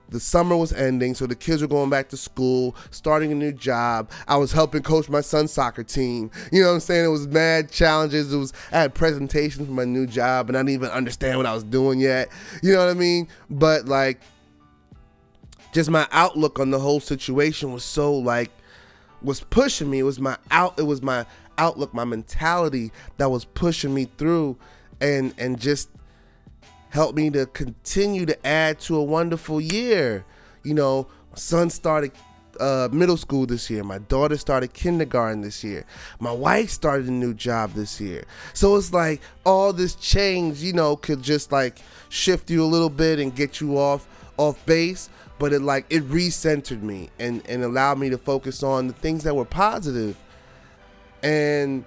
the 0.09 0.19
summer 0.19 0.55
was 0.55 0.71
ending, 0.71 1.15
so 1.15 1.27
the 1.27 1.35
kids 1.35 1.61
were 1.61 1.67
going 1.67 1.89
back 1.89 2.09
to 2.09 2.17
school, 2.17 2.75
starting 2.91 3.31
a 3.31 3.35
new 3.35 3.51
job. 3.51 4.09
I 4.27 4.37
was 4.37 4.51
helping 4.51 4.83
coach 4.83 5.09
my 5.09 5.21
son's 5.21 5.51
soccer 5.51 5.83
team. 5.83 6.31
You 6.51 6.61
know 6.61 6.69
what 6.69 6.75
I'm 6.75 6.79
saying? 6.79 7.05
It 7.05 7.09
was 7.09 7.27
mad 7.27 7.71
challenges. 7.71 8.33
It 8.33 8.37
was 8.37 8.53
I 8.71 8.79
had 8.79 8.93
presentations 8.93 9.67
for 9.67 9.73
my 9.73 9.85
new 9.85 10.07
job, 10.07 10.49
and 10.49 10.57
I 10.57 10.61
didn't 10.61 10.73
even 10.73 10.89
understand 10.89 11.37
what 11.37 11.45
I 11.45 11.53
was 11.53 11.63
doing 11.63 11.99
yet. 11.99 12.29
You 12.63 12.73
know 12.73 12.79
what 12.79 12.89
I 12.89 12.93
mean? 12.93 13.27
But 13.49 13.85
like, 13.85 14.21
just 15.73 15.89
my 15.89 16.07
outlook 16.11 16.59
on 16.59 16.71
the 16.71 16.79
whole 16.79 16.99
situation 16.99 17.73
was 17.73 17.83
so 17.83 18.13
like 18.13 18.51
was 19.21 19.41
pushing 19.41 19.89
me. 19.89 19.99
It 19.99 20.03
was 20.03 20.19
my 20.19 20.37
out. 20.51 20.79
It 20.79 20.83
was 20.83 21.01
my 21.01 21.25
outlook, 21.57 21.93
my 21.93 22.05
mentality 22.05 22.91
that 23.17 23.29
was 23.29 23.45
pushing 23.45 23.93
me 23.93 24.05
through 24.17 24.57
and 25.01 25.33
and 25.37 25.59
just 25.59 25.89
helped 26.89 27.15
me 27.15 27.29
to 27.31 27.45
continue 27.47 28.25
to 28.25 28.47
add 28.47 28.79
to 28.81 28.95
a 28.95 29.03
wonderful 29.03 29.59
year. 29.59 30.25
You 30.63 30.73
know, 30.73 31.07
my 31.31 31.37
son 31.37 31.69
started 31.69 32.11
uh, 32.59 32.89
middle 32.91 33.17
school 33.17 33.45
this 33.45 33.69
year. 33.69 33.83
My 33.83 33.99
daughter 33.99 34.37
started 34.37 34.73
kindergarten 34.73 35.41
this 35.41 35.63
year. 35.63 35.85
My 36.19 36.31
wife 36.31 36.69
started 36.69 37.07
a 37.07 37.11
new 37.11 37.33
job 37.33 37.73
this 37.73 37.99
year. 38.01 38.25
So 38.53 38.75
it's 38.75 38.93
like 38.93 39.21
all 39.45 39.73
this 39.73 39.95
change, 39.95 40.61
you 40.61 40.73
know, 40.73 40.95
could 40.95 41.21
just 41.21 41.51
like 41.51 41.79
shift 42.09 42.49
you 42.49 42.63
a 42.63 42.65
little 42.65 42.89
bit 42.89 43.19
and 43.19 43.35
get 43.35 43.61
you 43.61 43.77
off 43.77 44.07
off 44.37 44.63
base. 44.65 45.09
But 45.39 45.53
it 45.53 45.61
like 45.61 45.85
it 45.89 46.03
recentered 46.09 46.81
me 46.81 47.09
and 47.19 47.45
and 47.47 47.63
allowed 47.63 47.99
me 47.99 48.09
to 48.09 48.17
focus 48.17 48.63
on 48.63 48.87
the 48.87 48.93
things 48.93 49.23
that 49.23 49.35
were 49.35 49.45
positive. 49.45 50.17
And 51.21 51.85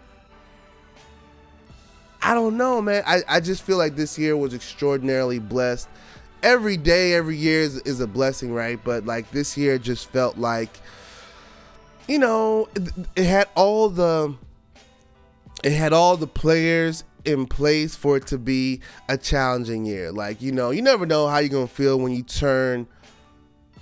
I 2.23 2.35
don't 2.35 2.57
know, 2.57 2.83
man. 2.83 3.03
I, 3.07 3.23
I 3.29 3.41
just 3.41 3.63
feel 3.63 3.79
like 3.79 3.97
this 3.97 4.19
year 4.19 4.37
was 4.37 4.55
extraordinarily 4.55 5.39
blessed 5.39 5.89
every 6.43 6.77
day, 6.77 7.15
every 7.15 7.37
year 7.37 7.61
is, 7.61 7.79
is 7.79 8.01
a 8.01 8.07
blessing, 8.07 8.53
right? 8.53 8.79
But 8.83 9.07
like 9.07 9.31
this 9.31 9.57
year 9.57 9.79
just 9.79 10.11
felt 10.11 10.39
like, 10.39 10.71
you 12.09 12.19
know, 12.19 12.69
it, 12.75 12.93
it 13.17 13.25
had 13.25 13.49
all 13.55 13.89
the, 13.89 14.35
it 15.63 15.73
had 15.73 15.93
all 15.93 16.17
the 16.17 16.27
players 16.27 17.05
in 17.25 17.47
place 17.47 17.95
for 17.95 18.17
it 18.17 18.27
to 18.29 18.39
be 18.39 18.81
a 19.09 19.17
challenging 19.17 19.85
year. 19.85 20.11
Like, 20.11 20.41
you 20.41 20.53
know, 20.53 20.71
you 20.71 20.83
never 20.83 21.07
know 21.07 21.29
how 21.29 21.39
you're 21.39 21.67
to 21.67 21.73
feel 21.73 21.99
when 21.99 22.13
you 22.13 22.23
turn 22.23 22.87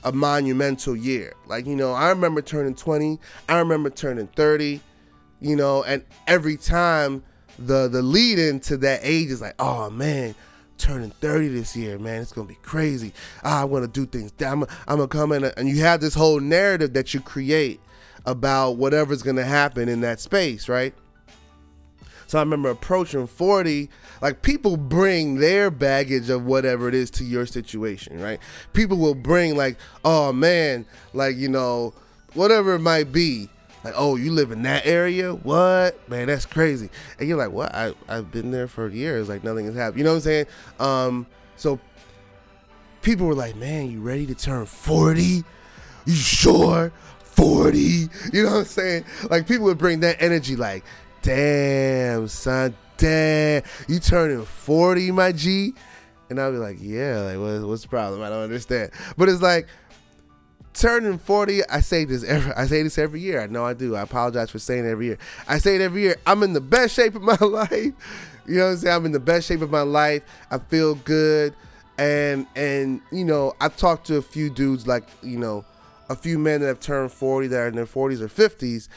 a 0.04 0.12
monumental 0.12 0.97
year. 0.97 1.35
Like, 1.47 1.66
you 1.66 1.76
know, 1.76 1.92
I 1.92 2.09
remember 2.09 2.42
turning 2.42 2.75
20, 2.75 3.18
I 3.49 3.59
remember 3.59 3.90
turning 3.90 4.26
30, 4.28 4.80
you 5.40 5.57
know, 5.57 5.83
and 5.85 6.04
every 6.26 6.57
time 6.57 7.23
the 7.58 7.88
the 7.88 8.02
lead 8.02 8.38
into 8.38 8.76
that 8.78 9.00
age 9.02 9.30
is 9.30 9.40
like, 9.40 9.54
oh 9.58 9.90
man, 9.90 10.34
turning 10.78 11.10
30 11.10 11.48
this 11.48 11.76
year, 11.76 11.98
man. 11.98 12.22
It's 12.22 12.32
gonna 12.32 12.48
be 12.48 12.58
crazy. 12.62 13.12
Ah, 13.44 13.62
I 13.62 13.64
want 13.64 13.84
to 13.84 13.90
do 13.90 14.06
things. 14.06 14.32
I'm, 14.40 14.62
I'm 14.62 14.96
gonna 14.96 15.08
come 15.08 15.32
in, 15.32 15.44
and 15.44 15.68
you 15.68 15.82
have 15.82 16.00
this 16.00 16.14
whole 16.14 16.40
narrative 16.40 16.94
that 16.94 17.12
you 17.12 17.20
create 17.20 17.80
about 18.24 18.72
whatever's 18.72 19.22
gonna 19.22 19.44
happen 19.44 19.88
in 19.88 20.00
that 20.02 20.20
space, 20.20 20.68
right? 20.68 20.94
So 22.26 22.38
I 22.38 22.42
remember 22.42 22.68
approaching 22.68 23.26
40, 23.26 23.88
like 24.20 24.42
people 24.42 24.76
bring 24.76 25.36
their 25.36 25.70
baggage 25.70 26.28
of 26.28 26.44
whatever 26.44 26.86
it 26.86 26.94
is 26.94 27.10
to 27.12 27.24
your 27.24 27.46
situation, 27.46 28.20
right? 28.20 28.38
People 28.74 28.98
will 28.98 29.14
bring 29.14 29.56
like, 29.56 29.78
oh 30.04 30.32
man, 30.32 30.84
like 31.14 31.36
you 31.36 31.48
know, 31.48 31.94
whatever 32.34 32.74
it 32.74 32.80
might 32.80 33.12
be 33.12 33.48
like, 33.85 33.94
oh, 33.97 34.16
you 34.16 34.32
live 34.32 34.50
in 34.50 34.62
that 34.62 34.87
area? 34.87 35.32
What? 35.32 36.08
Man, 36.08 36.26
that's 36.26 36.47
crazy. 36.47 36.90
And 37.18 37.28
you're 37.28 37.38
like, 37.38 37.52
what? 37.52 37.75
I, 37.75 37.94
I've 38.08 38.30
been 38.30 38.50
there 38.50 38.66
for 38.66 38.88
years. 38.88 39.28
Like, 39.28 39.44
nothing 39.44 39.66
has 39.66 39.75
happened. 39.75 39.99
You 39.99 40.04
know 40.04 40.11
what 40.11 40.16
I'm 40.16 40.23
saying? 40.23 40.47
Um, 40.80 41.26
so 41.56 41.78
people 43.02 43.26
were 43.26 43.35
like, 43.35 43.56
man, 43.56 43.90
you 43.90 44.00
ready 44.00 44.26
to 44.26 44.35
turn 44.35 44.66
40? 44.66 45.44
You 46.06 46.14
sure? 46.14 46.92
40? 47.20 47.78
You 48.32 48.42
know 48.42 48.50
what 48.50 48.58
I'm 48.58 48.64
saying? 48.64 49.04
Like, 49.30 49.47
people 49.47 49.64
would 49.66 49.78
bring 49.78 50.00
that 50.00 50.20
energy, 50.20 50.56
like, 50.56 50.85
damn, 51.23 52.26
son, 52.28 52.75
damn, 52.97 53.62
you 53.87 53.99
turning 54.00 54.44
40, 54.44 55.11
my 55.12 55.32
G? 55.32 55.75
And 56.30 56.40
I'd 56.40 56.50
be 56.50 56.58
like, 56.58 56.76
yeah, 56.80 57.20
like, 57.20 57.38
what, 57.38 57.68
what's 57.68 57.82
the 57.82 57.88
problem? 57.88 58.23
I 58.23 58.28
don't 58.28 58.42
understand. 58.42 58.90
But 59.16 59.28
it's 59.28 59.40
like, 59.40 59.66
turning 60.75 61.18
40, 61.18 61.66
I 61.68 61.80
say 61.80 62.04
this 62.04 62.25
every 62.25 62.52
I 62.52 62.66
say 62.66 62.82
this 62.82 62.98
every 62.98 63.20
year. 63.20 63.40
I 63.40 63.46
know 63.46 63.64
I 63.64 63.75
do. 63.75 63.96
I 63.96 64.02
apologize 64.02 64.50
for 64.50 64.58
saying 64.58 64.84
it 64.84 64.90
every 64.90 65.06
year. 65.06 65.18
I 65.46 65.58
say 65.58 65.76
it 65.76 65.80
every 65.80 66.02
year. 66.02 66.16
I'm 66.26 66.42
in 66.42 66.52
the 66.52 66.60
best 66.60 66.94
shape 66.94 67.14
of 67.14 67.22
my 67.22 67.37
life. 67.40 67.92
You 68.46 68.54
know 68.56 68.66
what 68.66 68.70
I'm 68.70 68.76
saying? 68.78 68.96
I'm 68.96 69.06
in 69.06 69.12
the 69.12 69.20
best 69.20 69.48
shape 69.48 69.60
of 69.60 69.70
my 69.70 69.82
life. 69.82 70.22
I 70.50 70.58
feel 70.58 70.94
good. 70.94 71.54
And 71.98 72.46
and 72.54 73.00
you 73.10 73.25
know, 73.25 73.54
I've 73.60 73.76
talked 73.76 74.06
to 74.08 74.16
a 74.16 74.22
few 74.22 74.50
dudes 74.50 74.87
like, 74.87 75.04
you 75.22 75.38
know, 75.38 75.64
a 76.08 76.16
few 76.16 76.38
men 76.38 76.60
that 76.60 76.66
have 76.66 76.80
turned 76.80 77.12
40 77.12 77.48
that 77.48 77.56
are 77.56 77.68
in 77.68 77.75
their 77.75 77.87
40s 77.87 78.20
or 78.20 78.28
50s 78.28 78.88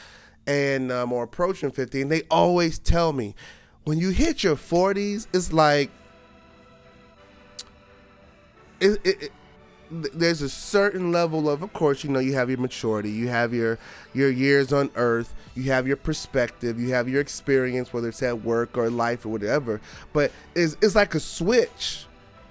and 0.46 0.90
um, 0.90 1.12
or 1.12 1.24
approaching 1.24 1.70
50 1.70 2.02
and 2.02 2.10
they 2.10 2.22
always 2.30 2.78
tell 2.78 3.12
me 3.12 3.34
when 3.84 3.98
you 3.98 4.10
hit 4.10 4.42
your 4.42 4.56
40s 4.56 5.26
it's 5.32 5.52
like 5.52 5.90
it, 8.80 9.00
it, 9.04 9.32
there's 9.92 10.40
a 10.40 10.48
certain 10.48 11.12
level 11.12 11.50
of 11.50 11.62
of 11.62 11.72
course 11.74 12.02
you 12.02 12.08
know 12.08 12.18
you 12.18 12.34
have 12.34 12.48
your 12.48 12.58
maturity 12.58 13.10
you 13.10 13.28
have 13.28 13.52
your 13.52 13.78
your 14.14 14.30
years 14.30 14.72
on 14.72 14.90
earth 14.96 15.34
you 15.54 15.64
have 15.64 15.86
your 15.86 15.96
perspective 15.96 16.80
you 16.80 16.94
have 16.94 17.08
your 17.08 17.20
experience 17.20 17.92
whether 17.92 18.08
it's 18.08 18.22
at 18.22 18.42
work 18.42 18.78
or 18.78 18.90
life 18.90 19.26
or 19.26 19.30
whatever. 19.30 19.80
But 20.12 20.32
it's, 20.54 20.76
it's 20.80 20.94
like 20.94 21.14
a 21.14 21.20
switch. 21.20 22.06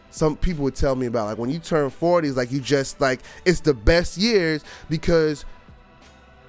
Some 0.10 0.36
people 0.36 0.64
would 0.66 0.76
tell 0.76 0.96
me 0.96 1.06
about 1.06 1.28
like 1.28 1.38
when 1.38 1.50
you 1.50 1.60
turn 1.60 1.90
40 1.90 2.28
it's 2.28 2.38
like 2.38 2.52
you 2.52 2.60
just 2.60 3.00
like 3.00 3.22
it's 3.46 3.62
the 3.62 3.74
best 3.74 4.18
years 4.18 4.64
because 4.90 5.46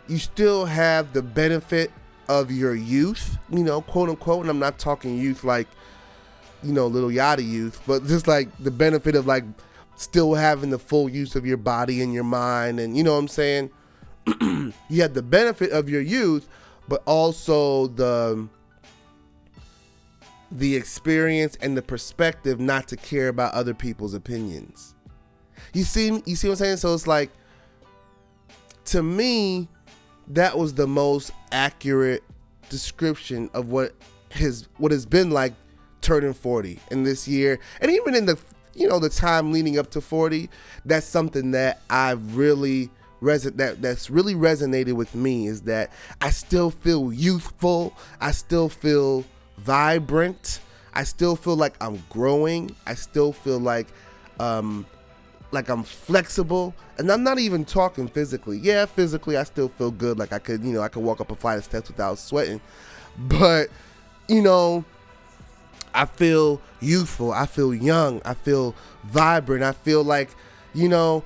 you 0.09 0.19
still 0.19 0.65
have 0.67 1.13
the 1.13 1.23
benefit 1.23 1.93
of 2.29 2.51
your 2.51 2.75
youth 2.75 3.39
you 3.51 3.63
know 3.63 3.81
quote 3.83 4.09
unquote. 4.09 4.41
And 4.41 4.51
i'm 4.51 4.59
not 4.59 4.79
talking 4.79 5.17
youth 5.17 5.45
like 5.45 5.69
you 6.63 6.73
know 6.73 6.87
little 6.87 7.11
yada 7.11 7.43
youth 7.43 7.81
but 7.87 8.05
just 8.07 8.27
like 8.27 8.49
the 8.59 8.71
benefit 8.71 9.15
of 9.15 9.27
like 9.27 9.45
still 10.03 10.35
having 10.35 10.71
the 10.71 10.79
full 10.79 11.09
use 11.09 11.37
of 11.37 11.47
your 11.47 11.57
body 11.57 12.03
and 12.03 12.13
your 12.13 12.25
mind 12.25 12.81
and 12.81 12.97
you 12.97 13.03
know 13.03 13.13
what 13.13 13.19
I'm 13.19 13.29
saying 13.29 13.71
you 14.89 15.03
have 15.03 15.15
the 15.15 15.23
benefit 15.23 15.71
of 15.71 15.89
your 15.89 16.03
youth 16.03 16.49
but 16.89 17.03
also 17.07 17.87
the 17.89 18.49
the 20.59 20.77
experience 20.77 21.57
and 21.63 21.77
the 21.77 21.83
perspective 21.83 22.61
not 22.61 22.89
to 22.89 22.97
care 22.97 23.29
about 23.29 23.55
other 23.55 23.75
people's 23.75 24.15
opinions. 24.15 24.95
You 25.73 25.85
see 25.85 26.23
you 26.27 26.37
see 26.37 26.49
what 26.49 26.61
I'm 26.61 26.65
saying? 26.65 26.77
So 26.79 26.95
it's 26.95 27.07
like 27.07 27.31
to 28.87 29.03
me 29.03 29.69
that 30.29 30.57
was 30.57 30.75
the 30.75 30.87
most 30.87 31.33
accurate 31.51 32.23
description 32.69 33.51
of 33.55 33.69
what 33.69 33.95
has 34.31 34.69
what 34.79 34.93
has 34.93 35.07
been 35.07 35.31
like 35.31 35.55
turning 36.01 36.33
40 36.33 36.81
in 36.91 37.05
this 37.05 37.29
year 37.29 37.61
and 37.81 37.91
even 37.91 38.15
in 38.15 38.27
the 38.27 38.37
you 38.75 38.89
know 38.89 38.99
the 38.99 39.09
time 39.09 39.53
leading 39.53 39.79
up 39.79 39.91
to 39.91 40.01
40 40.01 40.49
that's 40.85 41.07
something 41.07 41.51
that 41.53 41.81
i've 41.91 42.37
really 42.37 42.91
reson- 43.23 43.57
that 43.57 43.81
that's 43.83 44.11
really 44.11 44.35
resonated 44.35 44.95
with 44.95 45.15
me 45.15 45.47
is 45.47 45.63
that 45.63 45.91
i 46.21 46.31
still 46.31 46.71
feel 46.71 47.13
youthful. 47.13 47.95
I 48.21 48.33
still 48.33 48.69
feel 48.69 49.25
vibrant. 49.59 50.61
I 50.95 51.05
still 51.05 51.37
feel 51.37 51.57
like 51.57 51.75
i'm 51.81 52.03
growing. 52.11 52.75
I 52.87 52.95
still 52.95 53.33
feel 53.33 53.59
like 53.59 53.87
um 54.41 54.87
like 55.53 55.69
i'm 55.69 55.83
flexible. 55.85 56.75
And 56.99 57.11
i'm 57.11 57.23
not 57.23 57.39
even 57.39 57.65
talking 57.65 58.09
physically. 58.09 58.59
Yeah 58.59 58.87
physically 58.87 59.37
i 59.37 59.45
still 59.45 59.69
feel 59.69 59.91
good. 59.91 60.19
Like 60.19 60.33
i 60.33 60.39
could 60.39 60.65
you 60.65 60.73
know 60.73 60.83
i 60.83 60.89
could 60.89 61.03
walk 61.03 61.21
up 61.21 61.31
a 61.31 61.37
flight 61.37 61.59
of 61.59 61.65
steps 61.65 61.89
without 61.89 62.19
sweating. 62.19 62.61
But 63.17 63.69
you 64.29 64.43
know 64.43 64.85
I 65.95 66.07
feel 66.07 66.61
youthful. 66.81 67.33
I 67.33 67.47
feel 67.47 67.75
young. 67.75 68.21
I 68.25 68.35
feel 68.35 68.75
vibrant. 69.05 69.63
I 69.63 69.73
feel 69.73 70.03
like, 70.03 70.31
you 70.75 70.89
know, 70.89 71.23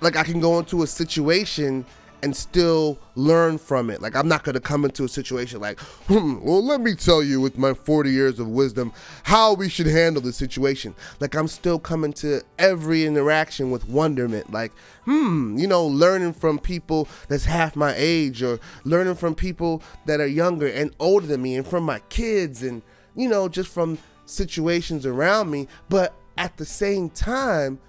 like 0.00 0.16
I 0.16 0.24
can 0.24 0.40
go 0.40 0.58
into 0.58 0.82
a 0.82 0.86
situation 0.86 1.84
and 2.22 2.36
still 2.36 2.98
learn 3.14 3.58
from 3.58 3.90
it. 3.90 4.02
Like 4.02 4.16
I'm 4.16 4.28
not 4.28 4.42
gonna 4.42 4.60
come 4.60 4.84
into 4.84 5.04
a 5.04 5.08
situation 5.08 5.60
like, 5.60 5.78
hmm, 6.08 6.40
well, 6.40 6.64
let 6.64 6.80
me 6.80 6.94
tell 6.94 7.22
you 7.22 7.40
with 7.40 7.56
my 7.56 7.74
40 7.74 8.10
years 8.10 8.38
of 8.40 8.48
wisdom 8.48 8.92
how 9.24 9.54
we 9.54 9.68
should 9.68 9.86
handle 9.86 10.20
the 10.22 10.32
situation. 10.32 10.94
Like 11.20 11.36
I'm 11.36 11.48
still 11.48 11.78
coming 11.78 12.12
to 12.14 12.42
every 12.58 13.04
interaction 13.04 13.70
with 13.70 13.88
wonderment. 13.88 14.52
Like, 14.52 14.72
hmm, 15.04 15.56
you 15.56 15.66
know, 15.66 15.86
learning 15.86 16.32
from 16.32 16.58
people 16.58 17.08
that's 17.28 17.44
half 17.44 17.76
my 17.76 17.94
age 17.96 18.42
or 18.42 18.58
learning 18.84 19.14
from 19.14 19.34
people 19.34 19.82
that 20.06 20.20
are 20.20 20.26
younger 20.26 20.66
and 20.66 20.94
older 20.98 21.26
than 21.26 21.42
me 21.42 21.56
and 21.56 21.66
from 21.66 21.84
my 21.84 22.00
kids 22.08 22.62
and 22.62 22.82
you 23.18 23.28
know, 23.28 23.48
just 23.48 23.68
from 23.68 23.98
situations 24.26 25.04
around 25.04 25.50
me, 25.50 25.66
but 25.88 26.14
at 26.38 26.56
the 26.56 26.64
same 26.64 27.10
time, 27.10 27.80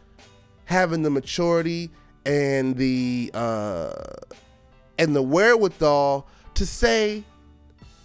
having 0.65 1.03
the 1.03 1.09
maturity 1.09 1.91
and 2.25 2.75
the 2.75 3.29
uh, 3.35 3.93
and 4.97 5.15
the 5.15 5.21
wherewithal 5.21 6.27
to 6.55 6.65
say, 6.65 7.23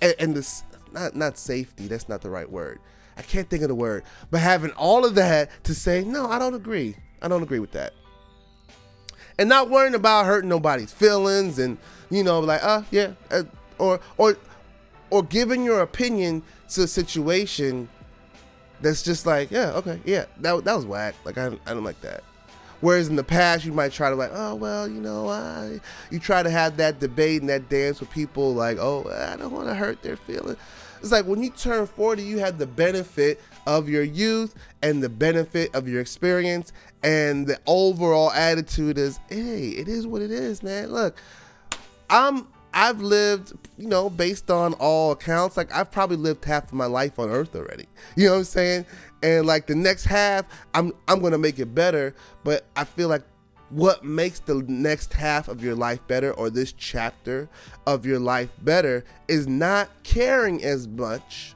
and, 0.02 0.14
and 0.18 0.34
this 0.36 0.62
not 0.92 1.16
not 1.16 1.38
safety. 1.38 1.88
That's 1.88 2.10
not 2.10 2.20
the 2.20 2.30
right 2.30 2.48
word. 2.48 2.78
I 3.16 3.22
can't 3.22 3.48
think 3.48 3.62
of 3.62 3.68
the 3.68 3.74
word, 3.74 4.04
but 4.30 4.40
having 4.40 4.72
all 4.72 5.04
of 5.06 5.14
that 5.14 5.48
to 5.64 5.74
say, 5.74 6.04
no, 6.04 6.26
I 6.26 6.38
don't 6.38 6.54
agree. 6.54 6.96
I 7.22 7.28
don't 7.28 7.42
agree 7.42 7.60
with 7.60 7.72
that. 7.72 7.94
And 9.38 9.48
not 9.48 9.70
worrying 9.70 9.94
about 9.94 10.26
hurting 10.26 10.48
nobody's 10.50 10.92
feelings 10.92 11.58
and 11.58 11.78
you 12.10 12.22
know 12.22 12.40
like, 12.40 12.62
uh, 12.62 12.82
yeah, 12.90 13.12
uh, 13.30 13.44
or 13.78 14.00
or 14.18 14.36
or 15.10 15.22
giving 15.22 15.64
your 15.64 15.80
opinion 15.80 16.42
to 16.70 16.82
a 16.82 16.86
situation 16.86 17.88
that's 18.80 19.02
just 19.02 19.26
like, 19.26 19.50
yeah, 19.50 19.72
okay, 19.72 20.00
yeah, 20.04 20.26
that, 20.38 20.64
that 20.64 20.74
was 20.74 20.86
whack. 20.86 21.14
Like, 21.24 21.38
I, 21.38 21.46
I 21.66 21.74
don't 21.74 21.84
like 21.84 22.00
that. 22.02 22.22
Whereas 22.80 23.08
in 23.08 23.16
the 23.16 23.24
past, 23.24 23.64
you 23.64 23.72
might 23.72 23.92
try 23.92 24.10
to 24.10 24.16
like, 24.16 24.30
oh 24.34 24.56
well, 24.56 24.86
you 24.86 25.00
know, 25.00 25.28
I, 25.28 25.80
you 26.10 26.18
try 26.18 26.42
to 26.42 26.50
have 26.50 26.76
that 26.76 27.00
debate 27.00 27.40
and 27.40 27.48
that 27.48 27.70
dance 27.70 27.98
with 27.98 28.10
people 28.10 28.52
like, 28.52 28.76
oh, 28.78 29.10
I 29.10 29.36
don't 29.36 29.52
want 29.52 29.68
to 29.68 29.74
hurt 29.74 30.02
their 30.02 30.16
feelings. 30.16 30.58
It's 31.00 31.10
like 31.10 31.24
when 31.24 31.42
you 31.42 31.50
turn 31.50 31.86
40, 31.86 32.22
you 32.22 32.38
have 32.38 32.58
the 32.58 32.66
benefit 32.66 33.40
of 33.66 33.88
your 33.88 34.02
youth 34.02 34.54
and 34.82 35.02
the 35.02 35.08
benefit 35.08 35.74
of 35.74 35.88
your 35.88 36.00
experience, 36.00 36.72
and 37.02 37.46
the 37.46 37.58
overall 37.66 38.30
attitude 38.32 38.98
is, 38.98 39.18
hey, 39.28 39.68
it 39.68 39.88
is 39.88 40.06
what 40.06 40.20
it 40.20 40.30
is, 40.30 40.62
man. 40.62 40.92
Look, 40.92 41.16
I'm 42.10 42.46
I've 42.74 43.00
lived, 43.00 43.52
you 43.78 43.88
know, 43.88 44.10
based 44.10 44.50
on 44.50 44.74
all 44.74 45.12
accounts, 45.12 45.56
like 45.56 45.72
I've 45.72 45.90
probably 45.90 46.16
lived 46.16 46.44
half 46.44 46.64
of 46.64 46.72
my 46.74 46.86
life 46.86 47.18
on 47.18 47.30
earth 47.30 47.54
already. 47.54 47.86
You 48.16 48.26
know 48.26 48.32
what 48.32 48.38
I'm 48.38 48.44
saying? 48.44 48.86
And 49.22 49.46
like 49.46 49.66
the 49.66 49.74
next 49.74 50.04
half, 50.04 50.46
I'm 50.74 50.92
I'm 51.08 51.20
gonna 51.20 51.38
make 51.38 51.58
it 51.58 51.74
better. 51.74 52.14
But 52.42 52.66
I 52.76 52.84
feel 52.84 53.08
like 53.08 53.22
what 53.70 54.04
makes 54.04 54.40
the 54.40 54.56
next 54.68 55.12
half 55.12 55.48
of 55.48 55.62
your 55.62 55.74
life 55.74 56.06
better 56.06 56.32
or 56.32 56.50
this 56.50 56.72
chapter 56.72 57.48
of 57.86 58.04
your 58.04 58.18
life 58.18 58.50
better 58.62 59.04
is 59.28 59.46
not 59.46 59.88
caring 60.02 60.62
as 60.62 60.86
much 60.86 61.54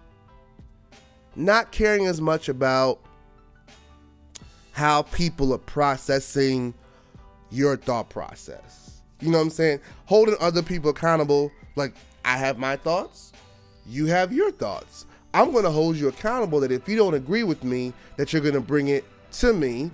not 1.37 1.71
caring 1.71 2.07
as 2.07 2.21
much 2.21 2.49
about 2.49 2.99
how 4.73 5.03
people 5.03 5.53
are 5.53 5.59
processing 5.59 6.75
your 7.51 7.77
thought 7.77 8.11
process. 8.11 8.88
You 9.21 9.31
know 9.31 9.39
what 9.39 9.45
I'm 9.45 9.51
saying? 9.51 9.81
Holding 10.07 10.37
other 10.41 10.63
people 10.63 10.91
accountable 10.91 11.51
like 11.77 11.95
I 12.25 12.37
have 12.37 12.59
my 12.59 12.77
thoughts, 12.77 13.33
you 13.87 14.07
have 14.07 14.33
your 14.33 14.51
thoughts. 14.53 15.07
I'm 15.35 15.53
going 15.53 15.65
to 15.65 15.71
hold 15.71 15.97
you 15.97 16.09
accountable 16.09 16.61
that 16.61 16.73
if 16.73 16.89
you 16.89 16.97
don't 16.97 17.15
agree 17.15 17.43
with 17.43 17.63
me 17.63 17.93
that 18.17 18.33
you're 18.33 18.43
going 18.43 18.55
to 18.55 18.61
bring 18.61 18.89
it 18.89 19.05
to 19.33 19.53
me 19.53 19.91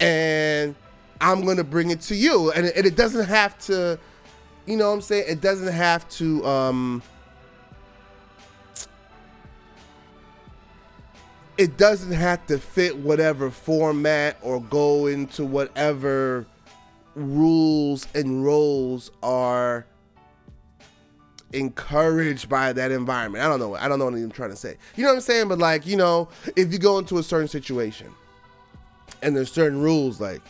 and 0.00 0.74
I'm 1.20 1.44
gonna 1.44 1.64
bring 1.64 1.90
it 1.90 2.00
to 2.02 2.14
you. 2.14 2.52
And 2.52 2.66
it, 2.66 2.76
and 2.76 2.86
it, 2.86 2.96
doesn't 2.96 3.26
have 3.26 3.58
to, 3.66 3.98
you 4.66 4.76
know 4.76 4.88
what 4.88 4.94
I'm 4.94 5.00
saying? 5.00 5.24
It 5.28 5.40
doesn't 5.40 5.72
have 5.72 6.08
to 6.10 6.44
um 6.46 7.02
it 11.56 11.76
doesn't 11.76 12.12
have 12.12 12.46
to 12.46 12.58
fit 12.58 12.96
whatever 12.96 13.50
format 13.50 14.36
or 14.42 14.60
go 14.60 15.06
into 15.06 15.44
whatever 15.44 16.46
rules 17.18 18.06
and 18.14 18.44
roles 18.44 19.10
are 19.22 19.86
encouraged 21.52 22.48
by 22.48 22.72
that 22.72 22.90
environment. 22.90 23.44
I 23.44 23.48
don't 23.48 23.60
know. 23.60 23.74
I 23.74 23.88
don't 23.88 23.98
know 23.98 24.06
what 24.06 24.14
I'm 24.14 24.30
trying 24.30 24.50
to 24.50 24.56
say. 24.56 24.76
You 24.96 25.04
know 25.04 25.10
what 25.10 25.16
I'm 25.16 25.20
saying? 25.22 25.48
But 25.48 25.58
like, 25.58 25.86
you 25.86 25.96
know, 25.96 26.28
if 26.56 26.72
you 26.72 26.78
go 26.78 26.98
into 26.98 27.18
a 27.18 27.22
certain 27.22 27.48
situation 27.48 28.12
and 29.22 29.36
there's 29.36 29.50
certain 29.50 29.80
rules 29.80 30.20
like 30.20 30.40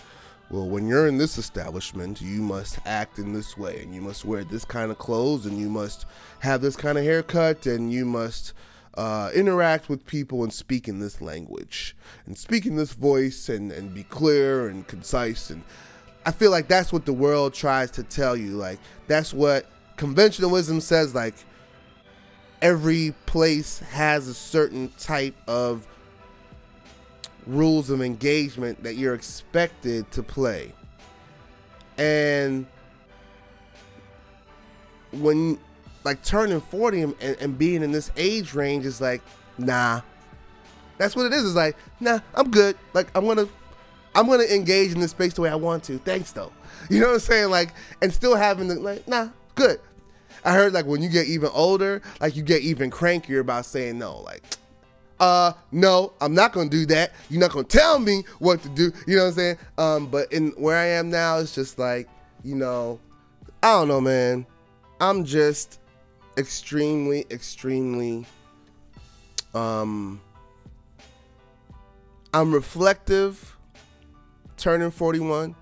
well 0.51 0.69
when 0.69 0.87
you're 0.87 1.07
in 1.07 1.19
this 1.19 1.39
establishment 1.39 2.21
you 2.21 2.41
must 2.41 2.79
act 2.85 3.19
in 3.19 3.33
this 3.33 3.57
way 3.57 3.83
and 3.83 3.95
you 3.95 4.01
must 4.01 4.25
wear 4.25 4.45
this 4.45 4.65
kind 4.65 4.91
of 4.91 4.99
clothes 4.99 5.47
and 5.47 5.59
you 5.59 5.69
must 5.69 6.07
have 6.41 6.61
this 6.61 6.77
kind 6.77 6.99
of 6.99 7.05
haircut 7.05 7.67
and 7.67 7.93
you 7.93 8.05
must 8.05 8.53
uh, 8.95 9.31
interact 9.33 9.89
with 9.89 10.05
people 10.07 10.43
and 10.43 10.53
speak 10.53 10.89
in 10.89 10.99
this 10.99 11.21
language 11.21 11.97
and 12.27 12.37
speak 12.37 12.67
in 12.67 12.75
this 12.75 12.95
voice 12.95 13.49
and, 13.49 13.71
and 13.71 13.95
be 13.95 14.03
clear 14.03 14.69
and 14.69 14.89
concise 14.89 15.51
and 15.51 15.63
i 16.29 16.31
feel 16.31 16.51
like 16.51 16.69
that's 16.69 16.93
what 16.93 17.07
the 17.07 17.13
world 17.13 17.55
tries 17.55 17.91
to 17.91 18.03
tell 18.03 18.37
you 18.37 18.51
like 18.51 18.79
that's 19.07 19.33
what 19.33 19.67
conventional 19.97 20.51
wisdom 20.51 20.81
says 20.81 21.15
like 21.15 21.35
every 22.63 23.15
place 23.27 23.79
has 23.81 24.29
a 24.29 24.35
certain 24.35 24.93
type 24.99 25.35
of 25.47 25.87
rules 27.47 27.91
of 27.91 28.03
engagement 28.03 28.83
that 28.83 28.95
you're 28.95 29.15
expected 29.15 30.11
to 30.13 30.23
play. 30.23 30.73
And 31.97 32.67
when 35.13 35.59
like 36.05 36.23
turning 36.23 36.61
40 36.61 37.03
and, 37.03 37.15
and, 37.21 37.59
being 37.59 37.83
in 37.83 37.91
this 37.91 38.11
age 38.17 38.55
range 38.55 38.87
is 38.87 39.01
like, 39.01 39.23
nah. 39.57 40.03
That's 40.97 41.17
what 41.17 41.27
it 41.27 41.33
is. 41.33 41.45
It's 41.45 41.55
like, 41.55 41.77
nah, 42.01 42.21
I'm 42.35 42.51
good. 42.51 42.77
Like 42.93 43.09
I'm 43.17 43.27
gonna 43.27 43.49
I'm 44.19 44.27
gonna 44.27 44.43
engage 44.43 44.91
in 44.93 44.99
this 44.99 45.13
space 45.13 45.35
the 45.35 45.43
way 45.43 45.51
I 45.51 45.55
want 45.55 45.85
to. 45.85 45.99
Thanks 45.99 46.33
though. 46.33 46.53
You 46.91 47.01
know 47.01 47.09
what 47.09 47.15
I'm 47.15 47.21
saying? 47.21 47.51
Like, 47.51 47.75
and 48.01 48.13
still 48.15 48.35
having 48.35 48.69
the 48.69 48.77
like, 48.77 49.07
nah, 49.07 49.29
good. 49.55 49.79
I 50.43 50.55
heard 50.55 50.73
like 50.73 50.87
when 50.87 51.03
you 51.03 51.11
get 51.11 51.27
even 51.27 51.51
older, 51.53 52.01
like 52.21 52.35
you 52.35 52.43
get 52.43 52.63
even 52.63 52.91
crankier 52.91 53.41
about 53.41 53.67
saying 53.67 53.99
no. 53.99 54.21
Like, 54.21 54.43
uh 55.21 55.53
no 55.73 56.13
i'm 56.21 56.33
not 56.33 56.53
gonna 56.53 56.71
do 56.71 56.87
that 56.87 57.11
you're 57.29 57.41
not 57.41 57.51
gonna 57.51 57.65
tell 57.65 57.99
me 57.99 58.23
what 58.39 58.63
to 58.63 58.69
do 58.69 58.93
you 59.05 59.17
know 59.17 59.25
what 59.25 59.31
i'm 59.31 59.35
saying 59.35 59.59
um 59.77 60.07
but 60.07 60.33
in 60.33 60.51
where 60.51 60.77
i 60.77 60.85
am 60.85 61.11
now 61.11 61.39
it's 61.39 61.57
just 61.57 61.77
like 61.77 62.09
you 62.45 62.55
know 62.55 63.01
i 63.65 63.73
don't 63.73 63.89
know 63.89 64.01
man 64.01 64.47
i'm 65.01 65.25
just 65.25 65.81
extremely 66.37 67.27
extremely 67.33 68.25
um 69.55 70.21
i'm 72.33 72.55
reflective 72.55 73.58
turning 74.59 74.91
41 74.91 75.55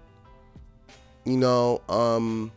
you 1.25 1.37
know 1.37 1.83
um 1.89 2.51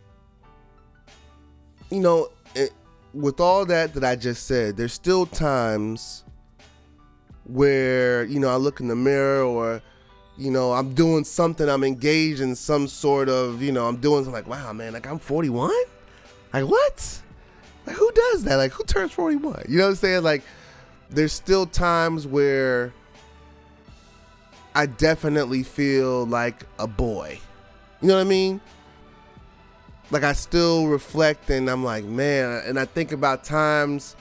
you 1.91 1.99
know 1.99 2.29
it, 2.55 2.71
with 3.13 3.39
all 3.39 3.65
that 3.65 3.93
that 3.93 4.03
i 4.03 4.15
just 4.15 4.47
said 4.47 4.77
there's 4.77 4.93
still 4.93 5.25
times 5.25 6.23
where 7.49 8.23
you 8.25 8.39
know 8.39 8.49
I 8.49 8.55
look 8.55 8.79
in 8.79 8.87
the 8.87 8.95
mirror 8.95 9.43
or 9.43 9.81
you 10.37 10.51
know 10.51 10.71
I'm 10.71 10.93
doing 10.93 11.23
something 11.23 11.67
I'm 11.67 11.83
engaged 11.83 12.41
in 12.41 12.55
some 12.55 12.87
sort 12.87 13.27
of 13.27 13.61
you 13.61 13.71
know 13.71 13.87
I'm 13.87 13.97
doing 13.97 14.23
something 14.23 14.33
like 14.33 14.47
wow 14.47 14.71
man 14.71 14.93
like 14.93 15.07
I'm 15.07 15.19
41 15.19 15.71
like 16.53 16.65
what? 16.65 17.21
Like 17.85 17.95
who 17.95 18.11
does 18.11 18.43
that? 18.43 18.55
Like 18.55 18.71
who 18.71 18.83
turns 18.83 19.11
41 19.11 19.65
you 19.67 19.77
know 19.77 19.85
what 19.85 19.89
I'm 19.89 19.95
saying? 19.95 20.23
Like 20.23 20.43
there's 21.09 21.33
still 21.33 21.65
times 21.65 22.27
where 22.27 22.93
I 24.75 24.85
definitely 24.85 25.63
feel 25.63 26.25
like 26.25 26.65
a 26.77 26.87
boy 26.87 27.39
you 28.01 28.07
know 28.07 28.15
what 28.15 28.21
I 28.21 28.25
mean 28.25 28.61
like 30.11 30.23
I 30.23 30.33
still 30.33 30.87
reflect 30.87 31.49
and 31.49 31.69
I'm 31.69 31.83
like 31.83 32.05
man 32.05 32.63
and 32.65 32.79
I 32.79 32.85
think 32.85 33.11
about 33.11 33.43
times 33.43 34.15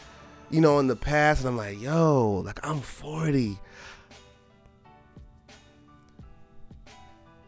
you 0.50 0.60
know, 0.60 0.78
in 0.78 0.86
the 0.86 0.96
past, 0.96 1.40
and 1.40 1.48
I'm 1.48 1.56
like, 1.56 1.80
yo, 1.80 2.42
like 2.44 2.64
I'm 2.66 2.80
40. 2.80 3.58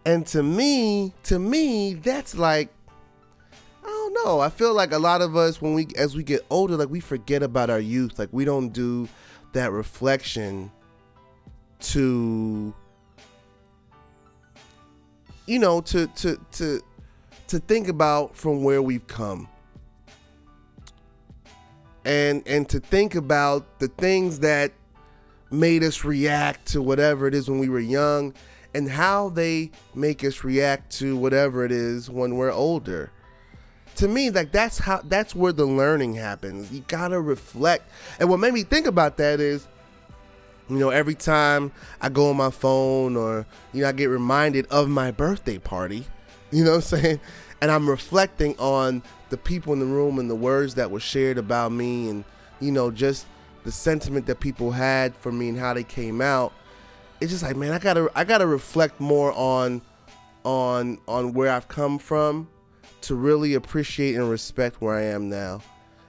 And 0.06 0.26
to 0.28 0.42
me, 0.42 1.14
to 1.24 1.38
me, 1.38 1.94
that's 1.94 2.34
like, 2.34 2.70
I 3.84 3.86
don't 3.86 4.14
know. 4.24 4.40
I 4.40 4.48
feel 4.48 4.74
like 4.74 4.92
a 4.92 4.98
lot 4.98 5.22
of 5.22 5.36
us, 5.36 5.60
when 5.60 5.74
we, 5.74 5.88
as 5.96 6.16
we 6.16 6.22
get 6.22 6.44
older, 6.50 6.76
like 6.76 6.90
we 6.90 7.00
forget 7.00 7.42
about 7.42 7.70
our 7.70 7.80
youth. 7.80 8.18
Like 8.18 8.30
we 8.32 8.44
don't 8.44 8.70
do 8.70 9.08
that 9.52 9.72
reflection 9.72 10.70
to, 11.80 12.74
you 15.50 15.58
know, 15.58 15.80
to, 15.80 16.06
to, 16.06 16.40
to, 16.52 16.80
to 17.48 17.58
think 17.58 17.88
about 17.88 18.36
from 18.36 18.62
where 18.62 18.80
we've 18.80 19.08
come. 19.08 19.48
And 22.04 22.46
and 22.46 22.68
to 22.68 22.78
think 22.78 23.16
about 23.16 23.80
the 23.80 23.88
things 23.88 24.38
that 24.38 24.72
made 25.50 25.82
us 25.82 26.04
react 26.04 26.66
to 26.66 26.80
whatever 26.80 27.26
it 27.26 27.34
is 27.34 27.50
when 27.50 27.58
we 27.58 27.68
were 27.68 27.80
young 27.80 28.32
and 28.74 28.88
how 28.88 29.28
they 29.30 29.72
make 29.92 30.22
us 30.24 30.44
react 30.44 30.92
to 30.98 31.16
whatever 31.16 31.64
it 31.64 31.72
is 31.72 32.08
when 32.08 32.36
we're 32.36 32.52
older. 32.52 33.10
To 33.96 34.08
me 34.08 34.30
like 34.30 34.52
that's 34.52 34.78
how 34.78 35.02
that's 35.04 35.34
where 35.34 35.52
the 35.52 35.66
learning 35.66 36.14
happens. 36.14 36.72
You 36.72 36.84
gotta 36.86 37.20
reflect. 37.20 37.90
And 38.20 38.30
what 38.30 38.38
made 38.38 38.54
me 38.54 38.62
think 38.62 38.86
about 38.86 39.16
that 39.16 39.40
is 39.40 39.66
you 40.70 40.78
know 40.78 40.90
every 40.90 41.14
time 41.14 41.72
i 42.00 42.08
go 42.08 42.30
on 42.30 42.36
my 42.36 42.50
phone 42.50 43.16
or 43.16 43.46
you 43.72 43.82
know 43.82 43.88
i 43.88 43.92
get 43.92 44.06
reminded 44.06 44.66
of 44.66 44.88
my 44.88 45.10
birthday 45.10 45.58
party 45.58 46.06
you 46.50 46.64
know 46.64 46.70
what 46.76 46.92
i'm 46.92 47.00
saying? 47.00 47.20
And 47.60 47.70
i'm 47.70 47.88
reflecting 47.88 48.58
on 48.58 49.02
the 49.28 49.36
people 49.36 49.72
in 49.72 49.80
the 49.80 49.86
room 49.86 50.18
and 50.18 50.30
the 50.30 50.34
words 50.34 50.74
that 50.76 50.90
were 50.90 51.00
shared 51.00 51.38
about 51.38 51.72
me 51.72 52.08
and 52.08 52.24
you 52.60 52.72
know 52.72 52.90
just 52.90 53.26
the 53.64 53.72
sentiment 53.72 54.26
that 54.26 54.40
people 54.40 54.70
had 54.70 55.14
for 55.14 55.30
me 55.30 55.50
and 55.50 55.58
how 55.58 55.74
they 55.74 55.84
came 55.84 56.22
out. 56.22 56.52
It's 57.20 57.30
just 57.30 57.42
like 57.42 57.54
man 57.54 57.72
i 57.72 57.78
gotta 57.78 58.10
i 58.14 58.24
gotta 58.24 58.46
reflect 58.46 58.98
more 58.98 59.32
on 59.32 59.82
on 60.44 60.98
on 61.06 61.34
where 61.34 61.50
i've 61.50 61.68
come 61.68 61.98
from 61.98 62.48
to 63.02 63.14
really 63.14 63.54
appreciate 63.54 64.14
and 64.14 64.30
respect 64.30 64.80
where 64.80 64.94
i 64.94 65.02
am 65.02 65.28
now 65.28 65.60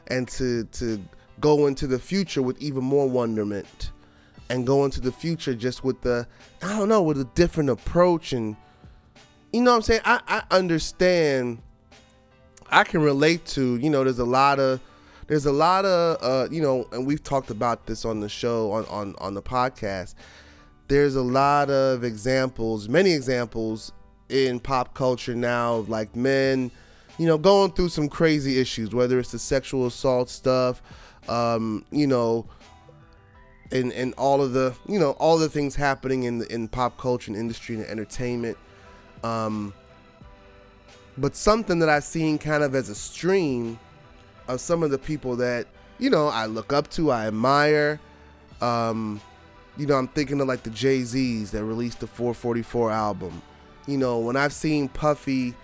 and 0.07 0.27
to 0.29 0.63
to 0.65 1.03
go 1.41 1.67
into 1.67 1.85
the 1.85 1.99
future 1.99 2.41
with 2.41 2.61
even 2.61 2.83
more 2.83 3.09
wonderment 3.09 3.91
and 4.51 4.67
go 4.67 4.85
into 4.85 5.01
the 5.01 5.11
future 5.11 5.55
just 5.55 5.83
with 5.83 6.01
the 6.01 6.27
i 6.61 6.77
don't 6.77 6.89
know 6.89 7.01
with 7.01 7.19
a 7.19 7.25
different 7.35 7.69
approach 7.69 8.33
and 8.33 8.55
you 9.51 9.61
know 9.61 9.71
what 9.71 9.77
i'm 9.77 9.81
saying 9.81 10.01
i 10.05 10.19
i 10.27 10.55
understand 10.55 11.61
I 12.71 12.85
can 12.85 13.01
relate 13.01 13.45
to, 13.47 13.75
you 13.77 13.89
know, 13.89 14.03
there's 14.03 14.19
a 14.19 14.25
lot 14.25 14.59
of 14.59 14.79
there's 15.27 15.45
a 15.45 15.51
lot 15.51 15.85
of 15.85 16.17
uh, 16.21 16.47
you 16.51 16.61
know, 16.61 16.87
and 16.91 17.05
we've 17.05 17.21
talked 17.21 17.49
about 17.49 17.85
this 17.85 18.05
on 18.05 18.21
the 18.21 18.29
show 18.29 18.71
on 18.71 18.85
on 18.85 19.15
on 19.19 19.33
the 19.33 19.41
podcast. 19.41 20.15
there's 20.87 21.15
a 21.15 21.21
lot 21.21 21.69
of 21.69 22.03
examples, 22.03 22.89
many 22.89 23.11
examples 23.13 23.91
in 24.29 24.59
pop 24.59 24.93
culture 24.93 25.35
now 25.35 25.75
of 25.75 25.89
like 25.89 26.15
men, 26.15 26.71
you 27.17 27.27
know, 27.27 27.37
going 27.37 27.71
through 27.71 27.89
some 27.89 28.09
crazy 28.09 28.59
issues, 28.59 28.93
whether 28.93 29.19
it's 29.19 29.31
the 29.31 29.39
sexual 29.39 29.85
assault 29.85 30.29
stuff, 30.29 30.81
um, 31.29 31.85
you 31.91 32.07
know, 32.07 32.45
and 33.71 33.91
and 33.93 34.13
all 34.17 34.41
of 34.41 34.53
the 34.53 34.75
you 34.87 34.99
know 34.99 35.11
all 35.11 35.37
the 35.37 35.49
things 35.49 35.75
happening 35.75 36.23
in 36.23 36.43
in 36.43 36.67
pop 36.67 36.97
culture 36.97 37.31
and 37.31 37.39
industry 37.39 37.75
and 37.75 37.85
entertainment. 37.85 38.57
Um, 39.23 39.73
but 41.17 41.35
something 41.35 41.79
that 41.79 41.89
I've 41.89 42.03
seen 42.03 42.37
kind 42.37 42.63
of 42.63 42.73
as 42.75 42.89
a 42.89 42.95
stream 42.95 43.79
of 44.47 44.59
some 44.59 44.83
of 44.83 44.91
the 44.91 44.97
people 44.97 45.35
that 45.37 45.67
you 45.99 46.09
know 46.09 46.27
I 46.27 46.45
look 46.45 46.73
up 46.73 46.89
to, 46.91 47.11
I 47.11 47.27
admire. 47.27 47.99
Um, 48.61 49.21
you 49.77 49.87
know, 49.87 49.95
I'm 49.95 50.07
thinking 50.09 50.41
of 50.41 50.47
like 50.47 50.63
the 50.63 50.69
Jay 50.69 51.03
Z's 51.03 51.51
that 51.51 51.63
released 51.63 52.01
the 52.01 52.07
444 52.07 52.91
album. 52.91 53.41
You 53.87 53.97
know, 53.97 54.19
when 54.19 54.35
I've 54.35 54.53
seen 54.53 54.89
Puffy, 54.89 55.55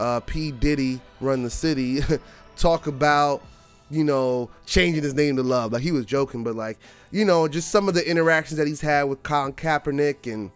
uh, 0.00 0.20
P 0.20 0.50
Diddy 0.50 1.00
run 1.20 1.42
the 1.42 1.50
city, 1.50 2.00
talk 2.56 2.86
about 2.86 3.42
you 3.90 4.04
know, 4.04 4.50
changing 4.66 5.02
his 5.02 5.14
name 5.14 5.36
to 5.36 5.42
Love. 5.42 5.72
Like 5.72 5.82
he 5.82 5.92
was 5.92 6.06
joking, 6.06 6.44
but 6.44 6.54
like, 6.54 6.78
you 7.10 7.24
know, 7.24 7.48
just 7.48 7.70
some 7.70 7.88
of 7.88 7.94
the 7.94 8.08
interactions 8.08 8.58
that 8.58 8.66
he's 8.66 8.80
had 8.80 9.04
with 9.04 9.22
Colin 9.22 9.52
Kaepernick 9.52 10.32
and 10.32 10.50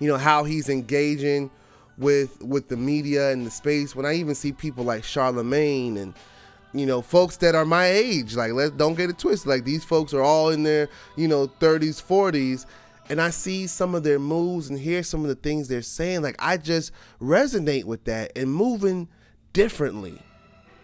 you 0.00 0.08
know 0.08 0.16
how 0.16 0.44
he's 0.44 0.68
engaging 0.68 1.50
with 1.96 2.42
with 2.42 2.68
the 2.68 2.76
media 2.76 3.30
and 3.32 3.46
the 3.46 3.50
space. 3.50 3.94
When 3.94 4.06
I 4.06 4.14
even 4.14 4.34
see 4.34 4.52
people 4.52 4.84
like 4.84 5.04
Charlemagne 5.04 5.96
and 5.96 6.14
you 6.72 6.86
know 6.86 7.02
folks 7.02 7.36
that 7.38 7.54
are 7.54 7.64
my 7.64 7.86
age, 7.86 8.34
like 8.36 8.52
let 8.52 8.76
don't 8.76 8.94
get 8.94 9.10
it 9.10 9.18
twisted. 9.18 9.48
Like 9.48 9.64
these 9.64 9.84
folks 9.84 10.14
are 10.14 10.22
all 10.22 10.50
in 10.50 10.62
their 10.62 10.88
you 11.16 11.28
know 11.28 11.48
30s, 11.48 12.02
40s. 12.02 12.66
And 13.10 13.22
I 13.22 13.30
see 13.30 13.66
some 13.66 13.94
of 13.94 14.02
their 14.02 14.18
moves 14.18 14.68
and 14.68 14.78
hear 14.78 15.02
some 15.02 15.22
of 15.22 15.28
the 15.28 15.34
things 15.34 15.66
they're 15.66 15.80
saying. 15.80 16.20
Like 16.20 16.36
I 16.38 16.58
just 16.58 16.92
resonate 17.20 17.84
with 17.84 18.04
that 18.04 18.36
and 18.36 18.52
moving 18.52 19.08
differently. 19.54 20.20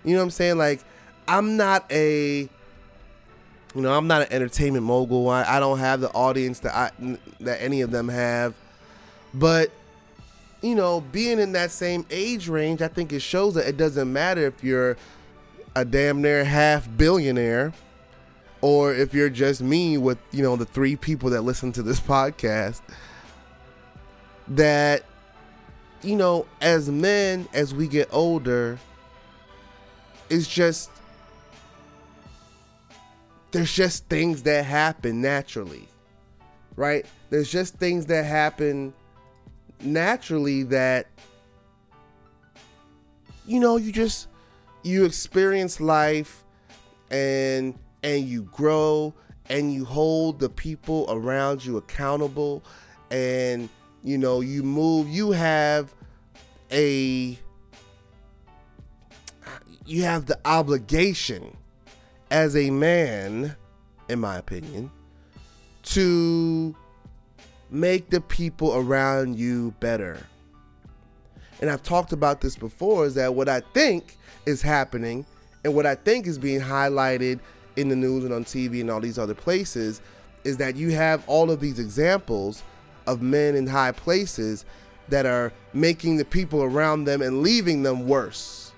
You 0.04 0.12
know 0.12 0.20
what 0.20 0.24
I'm 0.24 0.30
saying? 0.30 0.56
Like 0.56 0.80
I'm 1.26 1.56
not 1.56 1.90
a 1.90 2.48
you 3.74 3.82
know, 3.82 3.92
I'm 3.92 4.06
not 4.06 4.22
an 4.22 4.32
entertainment 4.32 4.84
mogul. 4.84 5.28
I, 5.28 5.44
I 5.44 5.60
don't 5.60 5.80
have 5.80 6.00
the 6.00 6.10
audience 6.12 6.60
that 6.60 6.74
I 6.74 6.90
that 7.40 7.60
any 7.62 7.80
of 7.80 7.90
them 7.90 8.08
have. 8.08 8.54
But 9.32 9.70
you 10.62 10.74
know, 10.74 11.00
being 11.00 11.38
in 11.38 11.52
that 11.52 11.70
same 11.70 12.06
age 12.10 12.48
range, 12.48 12.80
I 12.80 12.88
think 12.88 13.12
it 13.12 13.20
shows 13.20 13.54
that 13.54 13.66
it 13.66 13.76
doesn't 13.76 14.10
matter 14.12 14.46
if 14.46 14.62
you're 14.64 14.96
a 15.76 15.84
damn 15.84 16.22
near 16.22 16.44
half 16.44 16.88
billionaire 16.96 17.72
or 18.60 18.94
if 18.94 19.12
you're 19.12 19.28
just 19.28 19.60
me 19.60 19.98
with, 19.98 20.16
you 20.30 20.42
know, 20.42 20.56
the 20.56 20.64
three 20.64 20.96
people 20.96 21.30
that 21.30 21.42
listen 21.42 21.72
to 21.72 21.82
this 21.82 22.00
podcast 22.00 22.80
that 24.48 25.04
you 26.02 26.16
know, 26.16 26.46
as 26.60 26.88
men 26.88 27.48
as 27.52 27.74
we 27.74 27.88
get 27.88 28.08
older, 28.12 28.78
it's 30.28 30.46
just 30.46 30.90
there's 33.54 33.72
just 33.72 34.08
things 34.08 34.42
that 34.42 34.64
happen 34.64 35.20
naturally, 35.20 35.86
right? 36.74 37.06
There's 37.30 37.48
just 37.48 37.76
things 37.76 38.04
that 38.06 38.24
happen 38.24 38.92
naturally 39.80 40.64
that, 40.64 41.06
you 43.46 43.60
know, 43.60 43.76
you 43.76 43.92
just, 43.92 44.26
you 44.82 45.04
experience 45.04 45.80
life 45.80 46.42
and, 47.12 47.78
and 48.02 48.24
you 48.24 48.42
grow 48.42 49.14
and 49.48 49.72
you 49.72 49.84
hold 49.84 50.40
the 50.40 50.48
people 50.48 51.06
around 51.08 51.64
you 51.64 51.76
accountable 51.76 52.64
and, 53.12 53.68
you 54.02 54.18
know, 54.18 54.40
you 54.40 54.64
move, 54.64 55.08
you 55.08 55.30
have 55.30 55.94
a, 56.72 57.38
you 59.86 60.02
have 60.02 60.26
the 60.26 60.40
obligation 60.44 61.56
as 62.34 62.56
a 62.56 62.68
man, 62.68 63.54
in 64.08 64.18
my 64.18 64.38
opinion, 64.38 64.90
to 65.84 66.74
make 67.70 68.10
the 68.10 68.20
people 68.20 68.74
around 68.74 69.38
you 69.38 69.72
better. 69.78 70.18
And 71.60 71.70
I've 71.70 71.84
talked 71.84 72.12
about 72.12 72.40
this 72.40 72.56
before 72.56 73.06
is 73.06 73.14
that 73.14 73.36
what 73.36 73.48
I 73.48 73.60
think 73.72 74.16
is 74.46 74.62
happening 74.62 75.24
and 75.62 75.76
what 75.76 75.86
I 75.86 75.94
think 75.94 76.26
is 76.26 76.36
being 76.36 76.60
highlighted 76.60 77.38
in 77.76 77.88
the 77.88 77.94
news 77.94 78.24
and 78.24 78.34
on 78.34 78.44
TV 78.44 78.80
and 78.80 78.90
all 78.90 79.00
these 79.00 79.16
other 79.16 79.34
places 79.34 80.00
is 80.42 80.56
that 80.56 80.74
you 80.74 80.90
have 80.90 81.22
all 81.28 81.52
of 81.52 81.60
these 81.60 81.78
examples 81.78 82.64
of 83.06 83.22
men 83.22 83.54
in 83.54 83.68
high 83.68 83.92
places 83.92 84.64
that 85.08 85.24
are 85.24 85.52
making 85.72 86.16
the 86.16 86.24
people 86.24 86.64
around 86.64 87.04
them 87.04 87.22
and 87.22 87.42
leaving 87.42 87.84
them 87.84 88.08
worse. 88.08 88.72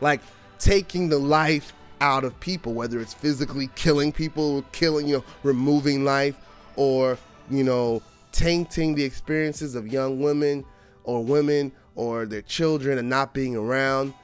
Like 0.00 0.20
taking 0.64 1.10
the 1.10 1.18
life 1.18 1.74
out 2.00 2.24
of 2.24 2.40
people, 2.40 2.72
whether 2.72 2.98
it's 2.98 3.12
physically 3.12 3.68
killing 3.74 4.10
people, 4.10 4.62
killing, 4.72 5.06
you 5.06 5.18
know, 5.18 5.24
removing 5.42 6.04
life, 6.04 6.36
or, 6.76 7.18
you 7.50 7.62
know, 7.62 8.00
tainting 8.32 8.94
the 8.94 9.04
experiences 9.04 9.74
of 9.74 9.86
young 9.86 10.20
women 10.20 10.64
or 11.04 11.22
women 11.22 11.70
or 11.96 12.24
their 12.24 12.40
children 12.40 12.96
and 12.96 13.10
not 13.10 13.34
being 13.34 13.54
around. 13.54 14.14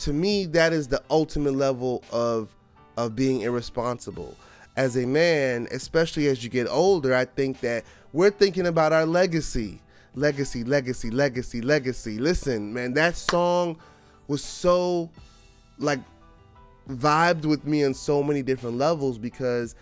To 0.00 0.12
me, 0.12 0.44
that 0.46 0.74
is 0.74 0.88
the 0.88 1.02
ultimate 1.10 1.54
level 1.54 2.04
of 2.12 2.54
of 2.98 3.16
being 3.16 3.40
irresponsible. 3.40 4.36
As 4.76 4.96
a 4.96 5.06
man, 5.06 5.68
especially 5.70 6.26
as 6.26 6.44
you 6.44 6.50
get 6.50 6.66
older, 6.68 7.14
I 7.14 7.24
think 7.24 7.60
that 7.60 7.84
we're 8.12 8.30
thinking 8.30 8.66
about 8.66 8.92
our 8.92 9.06
legacy. 9.06 9.80
Legacy, 10.14 10.64
legacy, 10.64 11.10
legacy, 11.10 11.62
legacy. 11.62 12.18
Listen, 12.18 12.74
man, 12.74 12.92
that 12.94 13.16
song 13.16 13.78
was 14.26 14.44
so 14.44 15.10
like 15.78 16.00
vibed 16.88 17.44
with 17.44 17.64
me 17.66 17.84
on 17.84 17.94
so 17.94 18.22
many 18.22 18.42
different 18.42 18.76
levels 18.76 19.18
because 19.18 19.74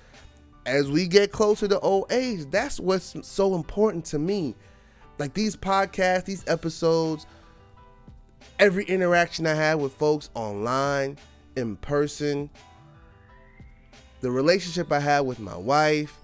as 0.66 0.90
we 0.90 1.06
get 1.06 1.30
closer 1.30 1.68
to 1.68 1.78
old 1.80 2.10
age, 2.10 2.46
that's 2.50 2.80
what's 2.80 3.14
so 3.26 3.54
important 3.54 4.04
to 4.06 4.18
me. 4.18 4.54
Like 5.18 5.32
these 5.32 5.56
podcasts, 5.56 6.24
these 6.24 6.44
episodes, 6.48 7.26
every 8.58 8.84
interaction 8.84 9.46
I 9.46 9.54
have 9.54 9.78
with 9.78 9.92
folks 9.92 10.28
online, 10.34 11.16
in 11.56 11.76
person, 11.76 12.50
the 14.20 14.30
relationship 14.30 14.92
I 14.92 15.00
have 15.00 15.24
with 15.24 15.38
my 15.38 15.56
wife, 15.56 16.18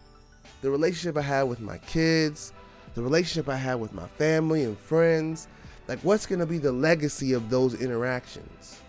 the 0.60 0.70
relationship 0.70 1.16
I 1.16 1.22
have 1.22 1.48
with 1.48 1.60
my 1.60 1.78
kids, 1.78 2.52
the 2.94 3.02
relationship 3.02 3.48
I 3.48 3.56
have 3.56 3.80
with 3.80 3.92
my 3.92 4.06
family 4.06 4.64
and 4.64 4.76
friends. 4.76 5.48
Like, 5.88 6.00
what's 6.00 6.26
going 6.26 6.38
to 6.40 6.46
be 6.46 6.58
the 6.58 6.72
legacy 6.72 7.32
of 7.32 7.48
those 7.48 7.80
interactions? 7.80 8.81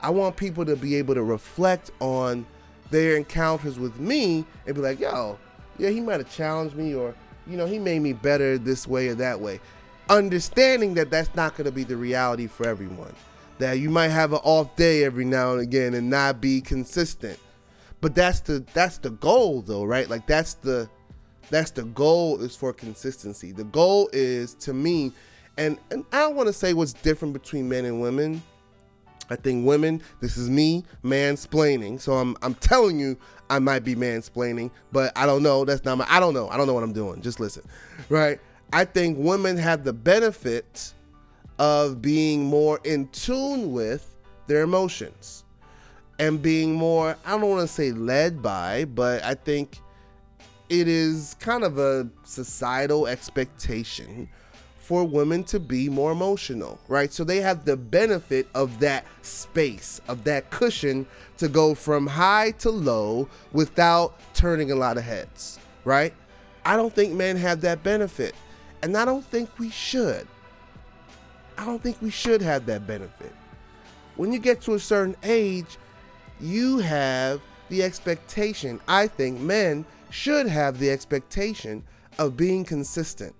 I 0.00 0.10
want 0.10 0.36
people 0.36 0.64
to 0.64 0.76
be 0.76 0.96
able 0.96 1.14
to 1.14 1.22
reflect 1.22 1.90
on 2.00 2.46
their 2.90 3.16
encounters 3.16 3.78
with 3.78 3.98
me 3.98 4.44
and 4.66 4.74
be 4.74 4.80
like, 4.80 5.00
yo, 5.00 5.38
yeah, 5.78 5.90
he 5.90 6.00
might 6.00 6.20
have 6.20 6.30
challenged 6.30 6.76
me 6.76 6.94
or, 6.94 7.14
you 7.46 7.56
know, 7.56 7.66
he 7.66 7.78
made 7.78 8.00
me 8.00 8.12
better 8.12 8.58
this 8.58 8.86
way 8.86 9.08
or 9.08 9.14
that 9.14 9.40
way. 9.40 9.60
Understanding 10.08 10.94
that 10.94 11.10
that's 11.10 11.34
not 11.34 11.56
going 11.56 11.64
to 11.64 11.72
be 11.72 11.84
the 11.84 11.96
reality 11.96 12.46
for 12.46 12.66
everyone. 12.66 13.12
That 13.58 13.78
you 13.78 13.90
might 13.90 14.08
have 14.08 14.32
an 14.32 14.40
off 14.44 14.76
day 14.76 15.04
every 15.04 15.24
now 15.24 15.52
and 15.52 15.60
again 15.60 15.94
and 15.94 16.10
not 16.10 16.40
be 16.40 16.60
consistent. 16.60 17.38
But 18.00 18.14
that's 18.14 18.40
the 18.40 18.64
that's 18.74 18.98
the 18.98 19.10
goal 19.10 19.62
though, 19.62 19.84
right? 19.84 20.08
Like 20.08 20.26
that's 20.26 20.54
the 20.54 20.88
that's 21.50 21.70
the 21.70 21.84
goal 21.84 22.40
is 22.42 22.54
for 22.54 22.72
consistency. 22.72 23.52
The 23.52 23.64
goal 23.64 24.10
is 24.12 24.54
to 24.54 24.74
me 24.74 25.12
and 25.56 25.78
and 25.90 26.04
I 26.12 26.20
don't 26.20 26.36
want 26.36 26.48
to 26.48 26.52
say 26.52 26.74
what's 26.74 26.92
different 26.92 27.32
between 27.32 27.68
men 27.68 27.86
and 27.86 28.00
women 28.00 28.42
I 29.30 29.36
think 29.36 29.66
women, 29.66 30.02
this 30.20 30.36
is 30.36 30.48
me 30.48 30.84
mansplaining. 31.04 32.00
So 32.00 32.14
I'm 32.14 32.36
I'm 32.42 32.54
telling 32.54 32.98
you 32.98 33.16
I 33.50 33.58
might 33.58 33.84
be 33.84 33.94
mansplaining, 33.94 34.70
but 34.92 35.12
I 35.16 35.26
don't 35.26 35.42
know. 35.42 35.64
That's 35.64 35.84
not 35.84 35.98
my 35.98 36.06
I 36.08 36.20
don't 36.20 36.34
know. 36.34 36.48
I 36.48 36.56
don't 36.56 36.66
know 36.66 36.74
what 36.74 36.82
I'm 36.82 36.92
doing. 36.92 37.22
Just 37.22 37.40
listen. 37.40 37.62
Right? 38.08 38.40
I 38.72 38.84
think 38.84 39.18
women 39.18 39.56
have 39.56 39.84
the 39.84 39.92
benefit 39.92 40.92
of 41.58 42.02
being 42.02 42.44
more 42.44 42.80
in 42.84 43.08
tune 43.08 43.72
with 43.72 44.14
their 44.46 44.62
emotions 44.62 45.44
and 46.18 46.40
being 46.40 46.74
more 46.74 47.16
I 47.24 47.30
don't 47.32 47.48
want 47.48 47.62
to 47.62 47.72
say 47.72 47.92
led 47.92 48.42
by, 48.42 48.84
but 48.84 49.22
I 49.24 49.34
think 49.34 49.80
it 50.68 50.88
is 50.88 51.36
kind 51.38 51.62
of 51.62 51.78
a 51.78 52.08
societal 52.24 53.06
expectation 53.06 54.28
for 54.86 55.02
women 55.02 55.42
to 55.42 55.58
be 55.58 55.88
more 55.88 56.12
emotional, 56.12 56.78
right? 56.86 57.12
So 57.12 57.24
they 57.24 57.38
have 57.40 57.64
the 57.64 57.76
benefit 57.76 58.46
of 58.54 58.78
that 58.78 59.04
space, 59.20 60.00
of 60.06 60.22
that 60.24 60.48
cushion 60.50 61.08
to 61.38 61.48
go 61.48 61.74
from 61.74 62.06
high 62.06 62.52
to 62.60 62.70
low 62.70 63.28
without 63.50 64.14
turning 64.32 64.70
a 64.70 64.76
lot 64.76 64.96
of 64.96 65.02
heads, 65.02 65.58
right? 65.84 66.14
I 66.64 66.76
don't 66.76 66.94
think 66.94 67.14
men 67.14 67.36
have 67.36 67.62
that 67.62 67.82
benefit. 67.82 68.36
And 68.80 68.96
I 68.96 69.04
don't 69.04 69.24
think 69.24 69.50
we 69.58 69.70
should. 69.70 70.28
I 71.58 71.64
don't 71.64 71.82
think 71.82 72.00
we 72.00 72.10
should 72.10 72.40
have 72.40 72.64
that 72.66 72.86
benefit. 72.86 73.34
When 74.14 74.32
you 74.32 74.38
get 74.38 74.60
to 74.62 74.74
a 74.74 74.78
certain 74.78 75.16
age, 75.24 75.78
you 76.40 76.78
have 76.78 77.40
the 77.70 77.82
expectation, 77.82 78.80
I 78.86 79.08
think, 79.08 79.40
men 79.40 79.84
should 80.10 80.46
have 80.46 80.78
the 80.78 80.90
expectation 80.90 81.82
of 82.20 82.36
being 82.36 82.64
consistent. 82.64 83.34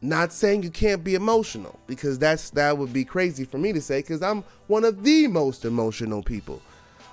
Not 0.00 0.32
saying 0.32 0.62
you 0.62 0.70
can't 0.70 1.02
be 1.02 1.14
emotional 1.14 1.78
because 1.86 2.18
that's 2.18 2.50
that 2.50 2.78
would 2.78 2.92
be 2.92 3.04
crazy 3.04 3.44
for 3.44 3.58
me 3.58 3.72
to 3.72 3.80
say 3.80 4.02
cuz 4.02 4.22
I'm 4.22 4.44
one 4.68 4.84
of 4.84 5.02
the 5.02 5.26
most 5.26 5.64
emotional 5.64 6.22
people. 6.22 6.62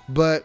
But 0.08 0.44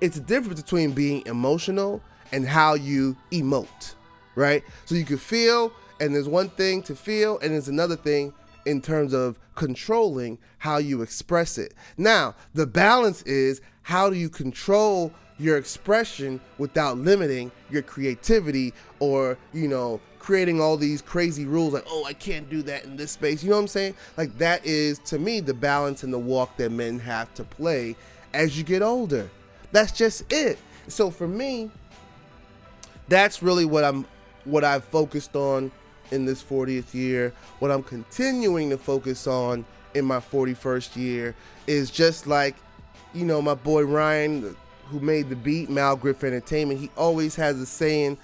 it's 0.00 0.16
a 0.16 0.20
difference 0.20 0.62
between 0.62 0.92
being 0.92 1.26
emotional 1.26 2.00
and 2.32 2.46
how 2.46 2.74
you 2.74 3.16
emote, 3.32 3.94
right? 4.34 4.62
So 4.86 4.94
you 4.94 5.04
can 5.04 5.18
feel 5.18 5.72
and 6.00 6.14
there's 6.14 6.28
one 6.28 6.48
thing 6.50 6.82
to 6.84 6.94
feel 6.94 7.38
and 7.40 7.52
there's 7.52 7.68
another 7.68 7.96
thing 7.96 8.32
in 8.64 8.80
terms 8.80 9.12
of 9.12 9.38
controlling 9.54 10.38
how 10.58 10.78
you 10.78 11.02
express 11.02 11.58
it. 11.58 11.74
Now, 11.96 12.34
the 12.54 12.66
balance 12.66 13.22
is 13.22 13.60
how 13.82 14.10
do 14.10 14.16
you 14.16 14.28
control 14.28 15.12
your 15.38 15.56
expression 15.56 16.40
without 16.58 16.98
limiting 16.98 17.50
your 17.70 17.82
creativity 17.82 18.72
or, 18.98 19.38
you 19.52 19.68
know, 19.68 20.00
creating 20.20 20.60
all 20.60 20.76
these 20.76 21.02
crazy 21.02 21.46
rules 21.46 21.72
like, 21.72 21.84
oh, 21.88 22.04
I 22.04 22.12
can't 22.12 22.48
do 22.48 22.62
that 22.62 22.84
in 22.84 22.96
this 22.96 23.10
space. 23.10 23.42
You 23.42 23.50
know 23.50 23.56
what 23.56 23.62
I'm 23.62 23.68
saying? 23.68 23.94
Like, 24.16 24.38
that 24.38 24.64
is, 24.64 25.00
to 25.00 25.18
me, 25.18 25.40
the 25.40 25.54
balance 25.54 26.04
and 26.04 26.12
the 26.12 26.18
walk 26.18 26.56
that 26.58 26.70
men 26.70 27.00
have 27.00 27.34
to 27.34 27.42
play 27.42 27.96
as 28.32 28.56
you 28.56 28.62
get 28.62 28.82
older. 28.82 29.28
That's 29.72 29.90
just 29.90 30.30
it. 30.32 30.58
So 30.86 31.10
for 31.10 31.26
me, 31.26 31.70
that's 33.08 33.42
really 33.42 33.64
what 33.64 33.82
I'm 33.82 34.06
what 34.44 34.64
I've 34.64 34.84
focused 34.84 35.36
on 35.36 35.70
in 36.10 36.24
this 36.24 36.42
40th 36.42 36.94
year. 36.94 37.32
What 37.58 37.70
I'm 37.70 37.82
continuing 37.82 38.70
to 38.70 38.78
focus 38.78 39.26
on 39.26 39.64
in 39.94 40.04
my 40.04 40.18
41st 40.18 40.96
year 40.96 41.34
is 41.66 41.90
just 41.90 42.26
like, 42.26 42.56
you 43.12 43.24
know, 43.24 43.42
my 43.42 43.54
boy 43.54 43.82
Ryan, 43.84 44.56
who 44.88 45.00
made 45.00 45.28
the 45.28 45.36
beat, 45.36 45.68
Mal 45.68 45.96
Griff 45.96 46.24
Entertainment, 46.24 46.80
he 46.80 46.90
always 46.96 47.36
has 47.36 47.60
a 47.60 47.66
saying 47.66 48.16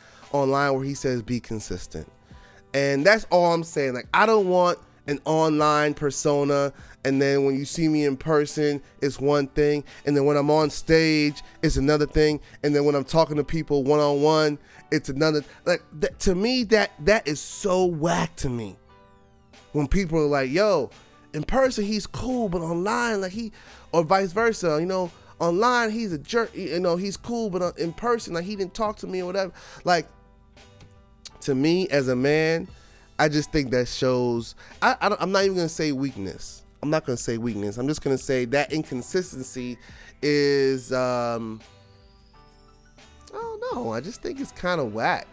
online 0.43 0.75
where 0.75 0.85
he 0.85 0.95
says, 0.95 1.23
be 1.23 1.41
consistent. 1.41 2.11
And 2.75 3.05
that's 3.05 3.25
all 3.31 3.53
I'm 3.53 3.65
saying. 3.65 3.95
Like, 3.95 4.09
I 4.13 4.27
don't 4.27 4.49
want 4.49 4.79
an 5.07 5.21
online 5.25 5.95
persona 5.95 6.73
and 7.05 7.23
then 7.23 7.45
when 7.45 7.57
you 7.57 7.65
see 7.65 7.89
me 7.89 8.05
in 8.05 8.17
person 8.17 8.83
it's 9.01 9.21
one 9.21 9.47
thing 9.49 9.85
and 10.05 10.17
then 10.17 10.25
when 10.25 10.37
i'm 10.37 10.51
on 10.51 10.69
stage 10.69 11.43
it's 11.63 11.77
another 11.77 12.07
thing 12.07 12.41
and 12.65 12.75
then 12.75 12.85
when 12.85 12.95
i'm 12.95 13.05
talking 13.05 13.37
to 13.37 13.45
people 13.45 13.85
one-on-one 13.85 14.59
it's 14.91 15.09
another 15.09 15.45
like 15.65 15.83
that, 15.93 16.19
to 16.19 16.35
me 16.35 16.65
that 16.65 16.91
that 16.99 17.27
is 17.29 17.41
so 17.41 17.85
whack 17.85 18.35
to 18.37 18.49
me 18.49 18.77
when 19.73 19.87
people 19.87 20.19
are 20.19 20.27
like 20.27 20.51
yo 20.51 20.91
in 21.33 21.45
person 21.45 21.85
he's 21.85 22.07
cool 22.07 22.49
but 22.49 22.61
online 22.61 23.21
like 23.21 23.33
he 23.33 23.53
or 23.93 24.03
vice 24.03 24.33
versa 24.33 24.79
you 24.81 24.87
know 24.87 25.11
online 25.39 25.91
he's 25.91 26.13
a 26.13 26.19
jerk 26.19 26.55
you 26.57 26.81
know 26.81 26.97
he's 26.97 27.17
cool 27.17 27.51
but 27.51 27.63
uh, 27.63 27.73
in 27.77 27.93
person 27.93 28.35
like 28.35 28.45
he 28.45 28.57
didn't 28.57 28.75
talk 28.75 28.97
to 28.97 29.07
me 29.07 29.21
or 29.21 29.27
whatever 29.27 29.53
like 29.85 30.09
to 31.47 31.55
me 31.55 31.89
as 31.89 32.09
a 32.09 32.17
man 32.17 32.69
I 33.19 33.31
just 33.31 33.51
think 33.51 33.71
that 33.71 33.89
shows. 33.89 34.55
I, 34.83 34.95
I 35.01 35.23
am 35.23 35.33
not 35.33 35.45
even 35.45 35.57
gonna 35.57 35.71
say 35.71 35.91
weakness. 35.93 36.63
I'm 36.83 36.91
not 36.91 37.07
gonna 37.07 37.17
say 37.17 37.39
weakness. 37.39 37.79
I'm 37.79 37.89
just 37.89 38.03
gonna 38.03 38.19
say 38.19 38.45
that 38.47 38.73
inconsistency 38.73 39.79
is. 40.21 40.93
Um, 40.93 41.61
don't 43.33 43.75
know. 43.75 43.93
I 43.93 44.01
just 44.01 44.23
think 44.23 44.41
it's 44.41 44.53
kind 44.53 44.81
of 44.81 44.95
whack. 44.95 45.27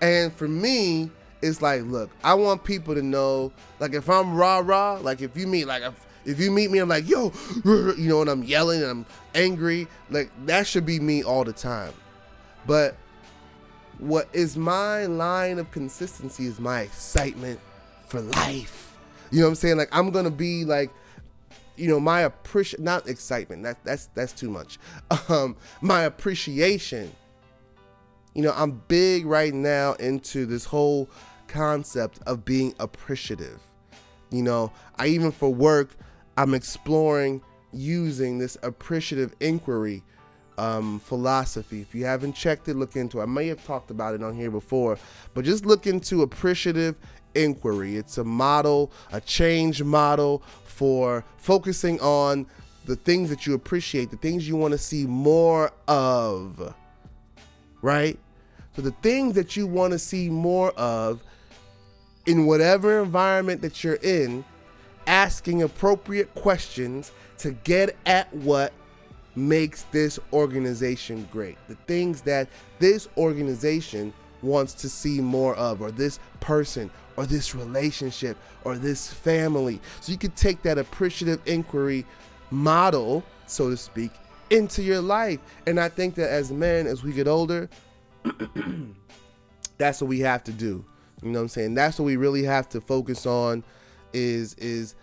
And 0.00 0.32
for 0.32 0.48
me, 0.48 1.10
it's 1.42 1.62
like, 1.62 1.82
look, 1.82 2.10
I 2.22 2.34
want 2.34 2.64
people 2.64 2.94
to 2.94 3.02
know, 3.02 3.52
like, 3.80 3.94
if 3.94 4.08
I'm 4.08 4.34
rah 4.34 4.58
rah, 4.58 4.98
like, 5.00 5.22
if 5.22 5.36
you 5.36 5.46
meet, 5.46 5.66
like, 5.66 5.82
if, 5.82 6.06
if 6.24 6.40
you 6.40 6.50
meet 6.50 6.70
me, 6.70 6.78
I'm 6.78 6.88
like, 6.88 7.08
yo, 7.08 7.32
you 7.64 8.08
know, 8.08 8.20
and 8.20 8.30
I'm 8.30 8.42
yelling 8.42 8.82
and 8.82 8.90
I'm 8.90 9.06
angry, 9.34 9.88
like, 10.10 10.30
that 10.46 10.66
should 10.66 10.84
be 10.84 11.00
me 11.00 11.22
all 11.22 11.44
the 11.44 11.52
time. 11.52 11.92
But 12.66 12.96
what 13.98 14.28
is 14.32 14.56
my 14.56 15.06
line 15.06 15.58
of 15.58 15.70
consistency 15.70 16.46
is 16.46 16.60
my 16.60 16.80
excitement 16.82 17.60
for 18.08 18.20
life. 18.20 18.96
You 19.30 19.40
know 19.40 19.46
what 19.46 19.50
I'm 19.50 19.54
saying? 19.56 19.76
Like 19.76 19.88
I'm 19.92 20.10
gonna 20.10 20.30
be 20.30 20.64
like, 20.64 20.90
you 21.76 21.88
know, 21.88 22.00
my 22.00 22.20
appreciation 22.20 22.84
not 22.84 23.08
excitement, 23.08 23.62
that 23.64 23.82
that's 23.84 24.06
that's 24.14 24.32
too 24.32 24.50
much. 24.50 24.78
Um, 25.28 25.56
my 25.80 26.02
appreciation. 26.02 27.12
You 28.34 28.42
know, 28.42 28.52
I'm 28.54 28.82
big 28.86 29.24
right 29.24 29.54
now 29.54 29.94
into 29.94 30.44
this 30.44 30.66
whole 30.66 31.08
concept 31.48 32.20
of 32.26 32.44
being 32.44 32.74
appreciative. 32.78 33.62
You 34.30 34.42
know, 34.42 34.72
I 34.96 35.06
even 35.06 35.32
for 35.32 35.52
work, 35.52 35.96
I'm 36.36 36.52
exploring 36.52 37.40
using 37.72 38.38
this 38.38 38.58
appreciative 38.62 39.34
inquiry 39.40 40.02
um, 40.58 40.98
philosophy. 41.00 41.80
If 41.80 41.94
you 41.94 42.04
haven't 42.04 42.34
checked 42.34 42.68
it, 42.68 42.74
look 42.74 42.96
into 42.96 43.20
it. 43.20 43.24
I 43.24 43.26
may 43.26 43.46
have 43.48 43.64
talked 43.64 43.90
about 43.90 44.14
it 44.14 44.22
on 44.22 44.34
here 44.34 44.50
before, 44.50 44.98
but 45.34 45.44
just 45.44 45.66
look 45.66 45.86
into 45.86 46.22
appreciative 46.22 46.96
inquiry. 47.34 47.96
It's 47.96 48.18
a 48.18 48.24
model, 48.24 48.90
a 49.12 49.20
change 49.20 49.82
model 49.82 50.42
for 50.64 51.24
focusing 51.36 52.00
on 52.00 52.46
the 52.86 52.96
things 52.96 53.30
that 53.30 53.46
you 53.46 53.54
appreciate, 53.54 54.10
the 54.10 54.16
things 54.16 54.48
you 54.48 54.56
want 54.56 54.72
to 54.72 54.78
see 54.78 55.06
more 55.06 55.72
of. 55.88 56.74
Right? 57.82 58.18
So, 58.74 58.82
the 58.82 58.90
things 58.90 59.34
that 59.34 59.56
you 59.56 59.66
want 59.66 59.92
to 59.92 59.98
see 59.98 60.28
more 60.28 60.70
of 60.72 61.22
in 62.26 62.46
whatever 62.46 63.02
environment 63.02 63.62
that 63.62 63.82
you're 63.82 63.94
in, 64.02 64.44
asking 65.06 65.62
appropriate 65.62 66.34
questions 66.34 67.12
to 67.38 67.52
get 67.52 67.96
at 68.06 68.32
what 68.34 68.72
makes 69.36 69.82
this 69.84 70.18
organization 70.32 71.28
great. 71.30 71.58
The 71.68 71.74
things 71.86 72.22
that 72.22 72.48
this 72.78 73.08
organization 73.16 74.12
wants 74.42 74.74
to 74.74 74.88
see 74.88 75.20
more 75.20 75.54
of, 75.56 75.80
or 75.80 75.90
this 75.90 76.18
person, 76.40 76.90
or 77.16 77.26
this 77.26 77.54
relationship, 77.54 78.36
or 78.64 78.76
this 78.76 79.12
family. 79.12 79.80
So 80.00 80.12
you 80.12 80.18
could 80.18 80.36
take 80.36 80.62
that 80.62 80.78
appreciative 80.78 81.40
inquiry 81.46 82.04
model, 82.50 83.24
so 83.46 83.70
to 83.70 83.76
speak, 83.76 84.12
into 84.50 84.82
your 84.82 85.00
life. 85.00 85.40
And 85.66 85.78
I 85.78 85.88
think 85.88 86.14
that 86.16 86.30
as 86.30 86.50
men, 86.50 86.86
as 86.86 87.02
we 87.02 87.12
get 87.12 87.28
older, 87.28 87.68
that's 89.78 90.00
what 90.00 90.08
we 90.08 90.20
have 90.20 90.44
to 90.44 90.52
do. 90.52 90.84
You 91.22 91.30
know 91.30 91.38
what 91.38 91.44
I'm 91.44 91.48
saying? 91.48 91.74
That's 91.74 91.98
what 91.98 92.04
we 92.04 92.16
really 92.16 92.44
have 92.44 92.68
to 92.70 92.80
focus 92.80 93.26
on 93.26 93.64
is 94.12 94.54
is 94.54 94.94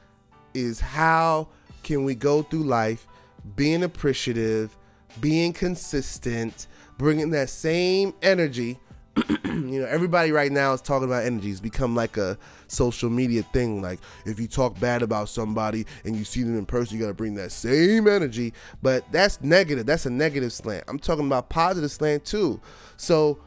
is 0.53 0.79
how 0.79 1.47
can 1.83 2.03
we 2.03 2.15
go 2.15 2.41
through 2.41 2.63
life 2.63 3.07
being 3.55 3.83
appreciative, 3.83 4.77
being 5.19 5.53
consistent, 5.53 6.67
bringing 6.97 7.31
that 7.31 7.49
same 7.49 8.13
energy. 8.21 8.79
you 9.45 9.79
know, 9.79 9.85
everybody 9.85 10.31
right 10.31 10.51
now 10.51 10.73
is 10.73 10.81
talking 10.81 11.07
about 11.07 11.23
energy. 11.23 11.51
It's 11.51 11.59
become 11.59 11.95
like 11.95 12.17
a 12.17 12.37
social 12.67 13.09
media 13.09 13.43
thing. 13.43 13.81
Like, 13.81 13.99
if 14.25 14.39
you 14.39 14.47
talk 14.47 14.79
bad 14.79 15.03
about 15.03 15.29
somebody 15.29 15.85
and 16.03 16.15
you 16.15 16.23
see 16.23 16.41
them 16.41 16.57
in 16.57 16.65
person, 16.65 16.97
you 16.97 17.03
got 17.03 17.09
to 17.09 17.13
bring 17.13 17.35
that 17.35 17.51
same 17.51 18.07
energy. 18.07 18.53
But 18.81 19.09
that's 19.11 19.41
negative. 19.41 19.85
That's 19.85 20.07
a 20.07 20.09
negative 20.09 20.51
slant. 20.51 20.85
I'm 20.87 20.97
talking 20.97 21.27
about 21.27 21.49
positive 21.49 21.91
slant 21.91 22.25
too. 22.25 22.59
So, 22.97 23.39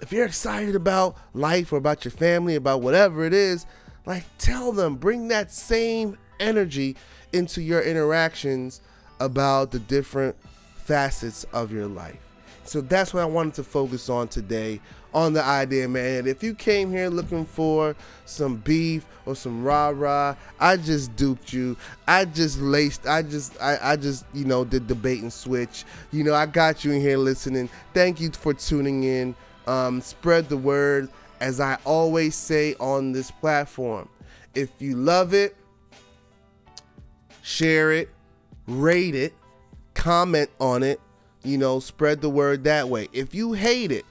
if 0.00 0.12
you're 0.12 0.26
excited 0.26 0.76
about 0.76 1.16
life 1.34 1.72
or 1.72 1.76
about 1.76 2.04
your 2.04 2.12
family, 2.12 2.54
about 2.54 2.82
whatever 2.82 3.24
it 3.24 3.34
is, 3.34 3.66
like, 4.06 4.24
tell 4.38 4.70
them, 4.70 4.94
bring 4.94 5.28
that 5.28 5.50
same 5.50 6.16
energy 6.38 6.96
into 7.32 7.60
your 7.60 7.82
interactions 7.82 8.80
about 9.20 9.70
the 9.70 9.78
different 9.78 10.36
facets 10.76 11.44
of 11.52 11.72
your 11.72 11.86
life. 11.86 12.18
So 12.64 12.82
that's 12.82 13.14
what 13.14 13.22
I 13.22 13.26
wanted 13.26 13.54
to 13.54 13.64
focus 13.64 14.10
on 14.10 14.28
today 14.28 14.80
on 15.14 15.32
the 15.32 15.42
idea, 15.42 15.88
man. 15.88 16.26
If 16.26 16.42
you 16.42 16.54
came 16.54 16.90
here 16.90 17.08
looking 17.08 17.46
for 17.46 17.96
some 18.26 18.56
beef 18.56 19.06
or 19.24 19.34
some 19.34 19.64
rah 19.64 19.88
rah, 19.88 20.36
I 20.60 20.76
just 20.76 21.16
duped 21.16 21.52
you. 21.52 21.76
I 22.06 22.26
just 22.26 22.58
laced. 22.60 23.06
I 23.06 23.22
just, 23.22 23.60
I, 23.60 23.78
I 23.82 23.96
just, 23.96 24.26
you 24.34 24.44
know, 24.44 24.64
did 24.64 24.86
the 24.86 24.94
bait 24.94 25.22
and 25.22 25.32
switch. 25.32 25.84
You 26.12 26.24
know, 26.24 26.34
I 26.34 26.44
got 26.44 26.84
you 26.84 26.92
in 26.92 27.00
here 27.00 27.16
listening. 27.16 27.70
Thank 27.94 28.20
you 28.20 28.30
for 28.30 28.52
tuning 28.52 29.04
in. 29.04 29.34
Um, 29.66 30.00
spread 30.02 30.48
the 30.48 30.56
word, 30.56 31.08
as 31.40 31.60
I 31.60 31.78
always 31.84 32.34
say 32.34 32.74
on 32.78 33.12
this 33.12 33.30
platform. 33.30 34.08
If 34.54 34.70
you 34.78 34.96
love 34.96 35.32
it, 35.32 35.56
share 37.42 37.92
it 37.92 38.10
rate 38.68 39.14
it, 39.14 39.34
comment 39.94 40.50
on 40.60 40.84
it, 40.84 41.00
you 41.42 41.58
know, 41.58 41.80
spread 41.80 42.20
the 42.20 42.28
word 42.28 42.64
that 42.64 42.88
way. 42.88 43.08
If 43.12 43.34
you 43.34 43.54
hate 43.54 43.90
it, 43.90 44.04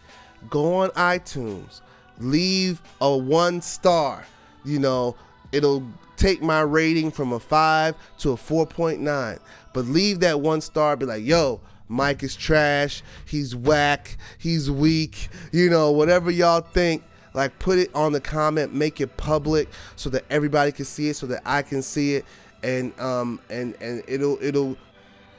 go 0.50 0.76
on 0.76 0.90
iTunes, 0.92 1.82
leave 2.20 2.82
a 3.00 3.16
one 3.16 3.62
star. 3.62 4.26
You 4.66 4.80
know, 4.80 5.16
it'll 5.52 5.88
take 6.18 6.42
my 6.42 6.62
rating 6.62 7.12
from 7.12 7.32
a 7.32 7.40
5 7.40 7.96
to 8.20 8.32
a 8.32 8.36
4.9. 8.36 9.40
But 9.74 9.86
leave 9.86 10.20
that 10.22 10.42
one 10.42 10.62
star, 10.62 10.98
be 10.98 11.06
like, 11.06 11.24
yo, 11.24 11.62
Mike 11.88 12.24
is 12.24 12.36
trash, 12.36 13.04
he's 13.26 13.56
whack, 13.56 14.18
he's 14.38 14.70
weak, 14.70 15.30
you 15.52 15.70
know, 15.70 15.92
whatever 15.92 16.32
y'all 16.32 16.62
think. 16.62 17.04
Like 17.34 17.60
put 17.60 17.78
it 17.78 17.94
on 17.94 18.14
the 18.14 18.20
comment, 18.20 18.74
make 18.74 19.00
it 19.00 19.16
public 19.16 19.70
so 19.96 20.10
that 20.10 20.26
everybody 20.32 20.72
can 20.72 20.86
see 20.86 21.10
it, 21.10 21.16
so 21.16 21.28
that 21.28 21.44
I 21.46 21.62
can 21.62 21.84
see 21.84 22.16
it 22.16 22.26
and 22.64 22.98
um 23.00 23.40
and 23.50 23.76
and 23.82 24.04
it'll 24.08 24.38
it'll 24.42 24.78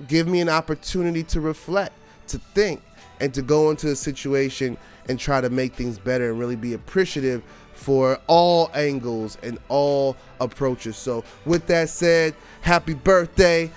give 0.06 0.28
me 0.28 0.40
an 0.40 0.48
opportunity 0.48 1.22
to 1.24 1.40
reflect 1.40 1.92
to 2.28 2.38
think 2.54 2.82
and 3.20 3.34
to 3.34 3.42
go 3.42 3.70
into 3.70 3.90
a 3.90 3.96
situation 3.96 4.76
and 5.08 5.18
try 5.18 5.40
to 5.40 5.50
make 5.50 5.74
things 5.74 5.98
better 5.98 6.30
and 6.30 6.38
really 6.38 6.56
be 6.56 6.74
appreciative 6.74 7.42
for 7.74 8.20
all 8.26 8.70
angles 8.74 9.38
and 9.42 9.58
all 9.68 10.16
approaches. 10.40 10.96
So, 10.96 11.24
with 11.44 11.66
that 11.68 11.88
said, 11.88 12.34
happy 12.60 12.94
birthday. 12.94 13.70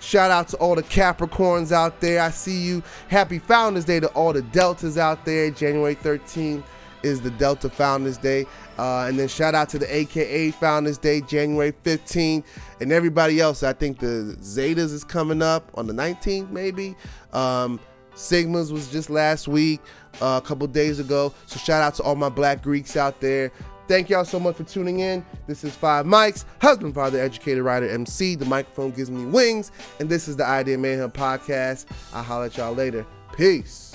Shout 0.00 0.32
out 0.32 0.48
to 0.48 0.56
all 0.56 0.74
the 0.74 0.82
Capricorns 0.82 1.70
out 1.70 2.00
there. 2.00 2.20
I 2.20 2.30
see 2.30 2.60
you. 2.60 2.82
Happy 3.06 3.38
Founders 3.38 3.84
Day 3.84 4.00
to 4.00 4.08
all 4.08 4.32
the 4.32 4.42
Deltas 4.42 4.98
out 4.98 5.24
there. 5.24 5.50
January 5.50 5.94
13th 5.94 6.64
is 7.02 7.20
the 7.20 7.30
Delta 7.32 7.68
Founders 7.70 8.18
Day. 8.18 8.46
Uh, 8.78 9.06
and 9.06 9.18
then 9.18 9.28
shout 9.28 9.54
out 9.54 9.68
to 9.70 9.78
the 9.78 9.94
AKA 9.94 10.52
Founders 10.52 10.98
Day, 10.98 11.20
January 11.20 11.72
15th. 11.84 12.44
And 12.80 12.92
everybody 12.92 13.40
else. 13.40 13.62
I 13.62 13.72
think 13.72 13.98
the 13.98 14.36
Zetas 14.40 14.92
is 14.92 15.04
coming 15.04 15.42
up 15.42 15.70
on 15.74 15.86
the 15.86 15.92
19th, 15.92 16.50
maybe. 16.50 16.96
Um, 17.32 17.78
Sigmas 18.14 18.72
was 18.72 18.90
just 18.90 19.08
last 19.08 19.48
week, 19.48 19.80
uh, 20.20 20.40
a 20.42 20.46
couple 20.46 20.66
days 20.66 20.98
ago. 20.98 21.32
So 21.46 21.58
shout 21.58 21.82
out 21.82 21.94
to 21.96 22.02
all 22.02 22.14
my 22.14 22.28
black 22.28 22.62
Greeks 22.62 22.96
out 22.96 23.20
there. 23.20 23.52
Thank 23.88 24.10
y'all 24.10 24.24
so 24.24 24.38
much 24.38 24.56
for 24.56 24.64
tuning 24.64 25.00
in. 25.00 25.24
This 25.46 25.64
is 25.64 25.74
Five 25.74 26.06
Mics, 26.06 26.44
husband, 26.60 26.94
father, 26.94 27.20
educator, 27.20 27.62
writer, 27.62 27.88
MC. 27.88 28.36
The 28.36 28.44
microphone 28.44 28.92
gives 28.92 29.10
me 29.10 29.26
wings. 29.26 29.72
And 29.98 30.08
this 30.08 30.28
is 30.28 30.36
the 30.36 30.46
Idea 30.46 30.78
Manhood 30.78 31.14
podcast. 31.14 31.86
I'll 32.12 32.22
holler 32.22 32.46
at 32.46 32.56
y'all 32.56 32.74
later. 32.74 33.04
Peace. 33.36 33.91